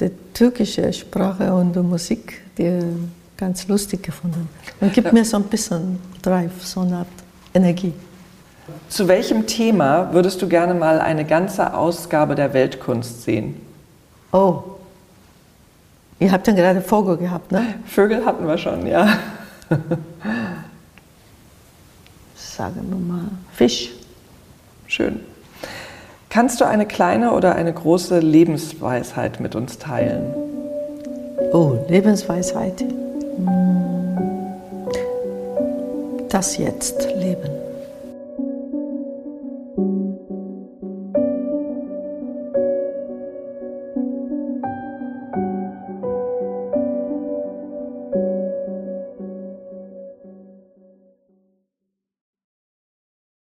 die 0.00 0.10
türkische 0.32 0.92
Sprache 0.92 1.52
und 1.52 1.74
die 1.74 1.80
Musik, 1.80 2.40
die 2.56 2.80
ganz 3.36 3.66
lustig 3.68 4.02
gefunden. 4.02 4.48
Und 4.80 4.92
gibt 4.92 5.12
mir 5.12 5.24
so 5.24 5.36
ein 5.36 5.44
bisschen 5.44 5.98
Drive, 6.22 6.64
so 6.64 6.80
eine 6.80 6.98
Art 6.98 7.08
Energie. 7.52 7.92
Zu 8.88 9.08
welchem 9.08 9.46
Thema 9.46 10.12
würdest 10.12 10.40
du 10.40 10.48
gerne 10.48 10.74
mal 10.74 11.00
eine 11.00 11.24
ganze 11.24 11.74
Ausgabe 11.74 12.34
der 12.34 12.54
Weltkunst 12.54 13.22
sehen? 13.22 13.60
Oh, 14.32 14.62
ihr 16.18 16.30
habt 16.30 16.46
ja 16.46 16.54
gerade 16.54 16.80
Vogel 16.80 17.16
gehabt, 17.16 17.52
ne? 17.52 17.74
Vögel 17.86 18.24
hatten 18.24 18.46
wir 18.46 18.56
schon, 18.56 18.86
ja. 18.86 19.08
Sagen 22.62 22.86
wir 22.90 22.96
mal 22.96 23.24
Fisch. 23.52 23.90
Schön. 24.86 25.18
Kannst 26.28 26.60
du 26.60 26.64
eine 26.64 26.86
kleine 26.86 27.32
oder 27.32 27.56
eine 27.56 27.72
große 27.72 28.20
Lebensweisheit 28.20 29.40
mit 29.40 29.56
uns 29.56 29.78
teilen? 29.78 30.32
Oh, 31.52 31.76
Lebensweisheit. 31.88 32.84
Das 36.28 36.56
jetzt 36.56 37.08
leben. 37.16 37.61